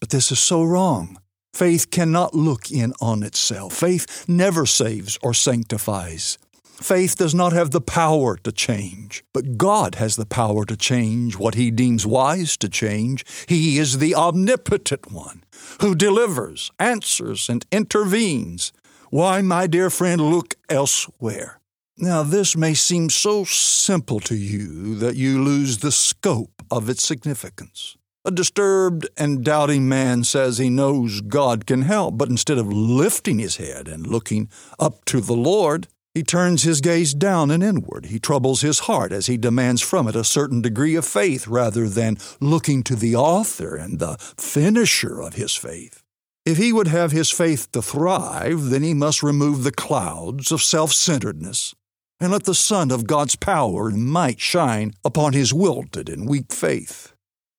but 0.00 0.10
this 0.10 0.32
is 0.32 0.38
so 0.38 0.64
wrong. 0.64 1.20
Faith 1.52 1.90
cannot 1.90 2.34
look 2.34 2.70
in 2.70 2.92
on 3.00 3.22
itself. 3.22 3.74
Faith 3.74 4.24
never 4.28 4.66
saves 4.66 5.18
or 5.22 5.34
sanctifies. 5.34 6.38
Faith 6.80 7.16
does 7.16 7.34
not 7.34 7.52
have 7.52 7.72
the 7.72 7.80
power 7.80 8.38
to 8.38 8.50
change, 8.50 9.22
but 9.34 9.58
God 9.58 9.96
has 9.96 10.16
the 10.16 10.24
power 10.24 10.64
to 10.64 10.76
change 10.76 11.36
what 11.36 11.54
He 11.54 11.70
deems 11.70 12.06
wise 12.06 12.56
to 12.56 12.70
change. 12.70 13.24
He 13.46 13.78
is 13.78 13.98
the 13.98 14.14
omnipotent 14.14 15.12
one 15.12 15.44
who 15.82 15.94
delivers, 15.94 16.70
answers, 16.78 17.50
and 17.50 17.66
intervenes. 17.70 18.72
Why, 19.10 19.42
my 19.42 19.66
dear 19.66 19.90
friend, 19.90 20.22
look 20.30 20.54
elsewhere. 20.70 21.60
Now, 21.98 22.22
this 22.22 22.56
may 22.56 22.72
seem 22.72 23.10
so 23.10 23.44
simple 23.44 24.20
to 24.20 24.34
you 24.34 24.94
that 24.96 25.16
you 25.16 25.44
lose 25.44 25.78
the 25.78 25.92
scope 25.92 26.62
of 26.70 26.88
its 26.88 27.04
significance. 27.04 27.98
A 28.24 28.30
disturbed 28.30 29.06
and 29.18 29.44
doubting 29.44 29.86
man 29.86 30.24
says 30.24 30.56
he 30.56 30.70
knows 30.70 31.20
God 31.20 31.66
can 31.66 31.82
help, 31.82 32.16
but 32.16 32.30
instead 32.30 32.56
of 32.56 32.72
lifting 32.72 33.38
his 33.38 33.56
head 33.56 33.86
and 33.86 34.06
looking 34.06 34.48
up 34.78 35.04
to 35.06 35.20
the 35.20 35.36
Lord, 35.36 35.88
he 36.20 36.24
turns 36.24 36.64
his 36.64 36.82
gaze 36.82 37.14
down 37.14 37.50
and 37.50 37.62
inward. 37.62 38.04
He 38.04 38.18
troubles 38.18 38.60
his 38.60 38.80
heart 38.80 39.10
as 39.10 39.24
he 39.24 39.38
demands 39.38 39.80
from 39.80 40.06
it 40.06 40.14
a 40.14 40.22
certain 40.22 40.60
degree 40.60 40.94
of 40.94 41.06
faith 41.06 41.48
rather 41.48 41.88
than 41.88 42.18
looking 42.40 42.82
to 42.82 42.94
the 42.94 43.16
author 43.16 43.74
and 43.74 43.98
the 43.98 44.18
finisher 44.36 45.22
of 45.22 45.36
his 45.36 45.54
faith. 45.54 46.02
If 46.44 46.58
he 46.58 46.74
would 46.74 46.88
have 46.88 47.10
his 47.10 47.30
faith 47.30 47.72
to 47.72 47.80
thrive, 47.80 48.64
then 48.64 48.82
he 48.82 48.92
must 48.92 49.22
remove 49.22 49.64
the 49.64 49.72
clouds 49.72 50.52
of 50.52 50.60
self 50.60 50.92
centeredness 50.92 51.74
and 52.20 52.32
let 52.32 52.44
the 52.44 52.54
sun 52.54 52.90
of 52.90 53.06
God's 53.06 53.36
power 53.36 53.88
and 53.88 54.04
might 54.04 54.40
shine 54.40 54.92
upon 55.02 55.32
his 55.32 55.54
wilted 55.54 56.10
and 56.10 56.28
weak 56.28 56.52
faith. 56.52 57.14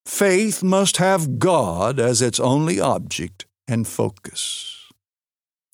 Faith 0.06 0.62
must 0.62 0.98
have 0.98 1.40
God 1.40 2.00
as 2.00 2.22
its 2.22 2.40
only 2.40 2.80
object 2.80 3.48
and 3.68 3.88
focus. 3.88 4.71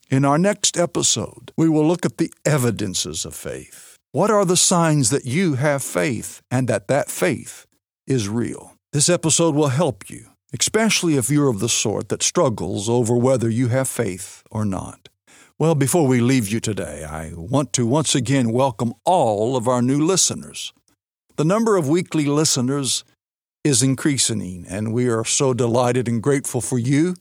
In 0.10 0.24
our 0.24 0.38
next 0.38 0.78
episode, 0.78 1.52
we 1.58 1.68
will 1.68 1.86
look 1.86 2.06
at 2.06 2.18
the 2.18 2.32
evidences 2.46 3.26
of 3.26 3.36
faith. 3.36 3.98
What 4.14 4.32
are 4.32 4.46
the 4.46 4.56
signs 4.56 5.10
that 5.10 5.26
you 5.26 5.56
have 5.56 5.84
faith 5.84 6.42
and 6.50 6.70
that 6.70 6.88
that 6.88 7.10
faith 7.10 7.66
is 8.08 8.30
real? 8.30 8.76
This 8.94 9.10
episode 9.10 9.54
will 9.54 9.68
help 9.68 10.10
you, 10.10 10.28
especially 10.58 11.18
if 11.18 11.30
you're 11.30 11.50
of 11.50 11.60
the 11.60 11.68
sort 11.68 12.08
that 12.08 12.24
struggles 12.24 12.88
over 12.88 13.18
whether 13.18 13.50
you 13.50 13.68
have 13.68 13.90
faith 13.90 14.44
or 14.50 14.64
not. 14.64 15.10
Well, 15.60 15.76
before 15.76 16.08
we 16.08 16.22
leave 16.22 16.48
you 16.48 16.62
today, 16.62 17.04
I 17.04 17.34
want 17.36 17.74
to 17.74 17.86
once 17.86 18.16
again 18.16 18.54
welcome 18.54 18.94
all 19.04 19.58
of 19.58 19.68
our 19.68 19.82
new 19.82 20.02
listeners. 20.02 20.72
The 21.36 21.44
number 21.44 21.76
of 21.76 21.90
weekly 21.90 22.28
listeners 22.28 23.04
is 23.66 23.84
increasing, 23.84 24.66
and 24.70 24.94
we 24.94 25.10
are 25.10 25.26
so 25.26 25.54
delighted 25.54 26.08
and 26.08 26.24
grateful 26.24 26.62
for 26.62 26.80
you. 26.80 27.16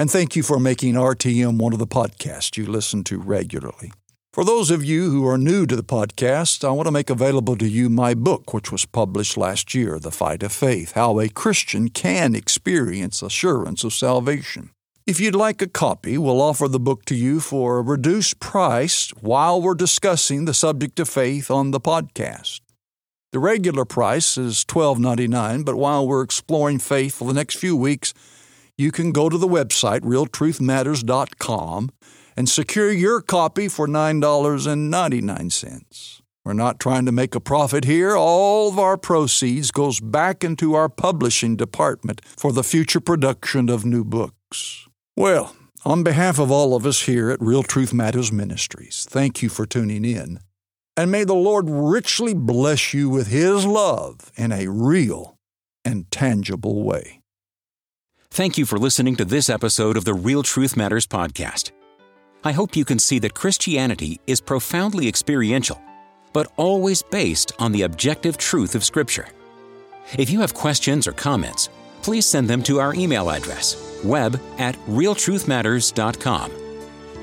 And 0.00 0.10
thank 0.10 0.34
you 0.34 0.42
for 0.42 0.58
making 0.58 0.94
RTM 0.94 1.58
one 1.58 1.74
of 1.74 1.78
the 1.78 1.86
podcasts 1.86 2.56
you 2.56 2.64
listen 2.64 3.04
to 3.04 3.18
regularly. 3.18 3.92
For 4.32 4.46
those 4.46 4.70
of 4.70 4.82
you 4.82 5.10
who 5.10 5.28
are 5.28 5.36
new 5.36 5.66
to 5.66 5.76
the 5.76 5.82
podcast, 5.82 6.66
I 6.66 6.70
want 6.70 6.86
to 6.86 6.90
make 6.90 7.10
available 7.10 7.54
to 7.58 7.68
you 7.68 7.90
my 7.90 8.14
book, 8.14 8.54
which 8.54 8.72
was 8.72 8.86
published 8.86 9.36
last 9.36 9.74
year, 9.74 9.98
The 9.98 10.10
Fight 10.10 10.42
of 10.42 10.52
Faith 10.52 10.92
How 10.92 11.20
a 11.20 11.28
Christian 11.28 11.90
Can 11.90 12.34
Experience 12.34 13.20
Assurance 13.20 13.84
of 13.84 13.92
Salvation. 13.92 14.70
If 15.06 15.20
you'd 15.20 15.34
like 15.34 15.60
a 15.60 15.66
copy, 15.66 16.16
we'll 16.16 16.40
offer 16.40 16.66
the 16.66 16.80
book 16.80 17.04
to 17.04 17.14
you 17.14 17.38
for 17.38 17.76
a 17.76 17.82
reduced 17.82 18.40
price 18.40 19.10
while 19.20 19.60
we're 19.60 19.74
discussing 19.74 20.46
the 20.46 20.54
subject 20.54 20.98
of 20.98 21.10
faith 21.10 21.50
on 21.50 21.72
the 21.72 21.80
podcast. 21.80 22.62
The 23.32 23.38
regular 23.38 23.84
price 23.84 24.38
is 24.38 24.64
$12.99, 24.64 25.62
but 25.62 25.76
while 25.76 26.08
we're 26.08 26.22
exploring 26.22 26.78
faith 26.78 27.16
for 27.16 27.28
the 27.28 27.34
next 27.34 27.56
few 27.56 27.76
weeks, 27.76 28.14
you 28.80 28.90
can 28.90 29.12
go 29.12 29.28
to 29.28 29.38
the 29.38 29.46
website, 29.46 30.00
realtruthmatters.com, 30.00 31.90
and 32.36 32.48
secure 32.48 32.90
your 32.90 33.20
copy 33.20 33.68
for 33.68 33.86
$9.99. 33.86 36.20
We're 36.44 36.52
not 36.54 36.80
trying 36.80 37.06
to 37.06 37.12
make 37.12 37.34
a 37.34 37.40
profit 37.40 37.84
here. 37.84 38.16
All 38.16 38.68
of 38.68 38.78
our 38.78 38.96
proceeds 38.96 39.70
goes 39.70 40.00
back 40.00 40.42
into 40.42 40.74
our 40.74 40.88
publishing 40.88 41.54
department 41.54 42.22
for 42.24 42.50
the 42.50 42.64
future 42.64 43.00
production 43.00 43.68
of 43.68 43.84
new 43.84 44.04
books. 44.04 44.88
Well, 45.16 45.54
on 45.84 46.02
behalf 46.02 46.38
of 46.38 46.50
all 46.50 46.74
of 46.74 46.86
us 46.86 47.02
here 47.02 47.30
at 47.30 47.40
Real 47.40 47.62
Truth 47.62 47.92
Matters 47.92 48.32
Ministries, 48.32 49.06
thank 49.08 49.42
you 49.42 49.50
for 49.50 49.66
tuning 49.66 50.04
in 50.04 50.40
and 51.00 51.10
may 51.10 51.24
the 51.24 51.34
Lord 51.34 51.64
richly 51.68 52.34
bless 52.34 52.92
you 52.92 53.08
with 53.08 53.28
His 53.28 53.64
love 53.64 54.30
in 54.36 54.52
a 54.52 54.68
real 54.68 55.38
and 55.82 56.10
tangible 56.10 56.82
way. 56.82 57.19
Thank 58.32 58.56
you 58.56 58.64
for 58.64 58.78
listening 58.78 59.16
to 59.16 59.24
this 59.24 59.50
episode 59.50 59.96
of 59.96 60.04
the 60.04 60.14
Real 60.14 60.44
Truth 60.44 60.76
Matters 60.76 61.04
podcast. 61.04 61.72
I 62.44 62.52
hope 62.52 62.76
you 62.76 62.84
can 62.84 63.00
see 63.00 63.18
that 63.18 63.34
Christianity 63.34 64.20
is 64.26 64.40
profoundly 64.40 65.08
experiential, 65.08 65.82
but 66.32 66.46
always 66.56 67.02
based 67.02 67.50
on 67.58 67.72
the 67.72 67.82
objective 67.82 68.38
truth 68.38 68.76
of 68.76 68.84
Scripture. 68.84 69.26
If 70.16 70.30
you 70.30 70.40
have 70.40 70.54
questions 70.54 71.08
or 71.08 71.12
comments, 71.12 71.70
please 72.02 72.24
send 72.24 72.48
them 72.48 72.62
to 72.62 72.78
our 72.78 72.94
email 72.94 73.30
address, 73.30 74.00
web 74.04 74.40
at 74.58 74.76
realtruthmatters.com. 74.86 76.52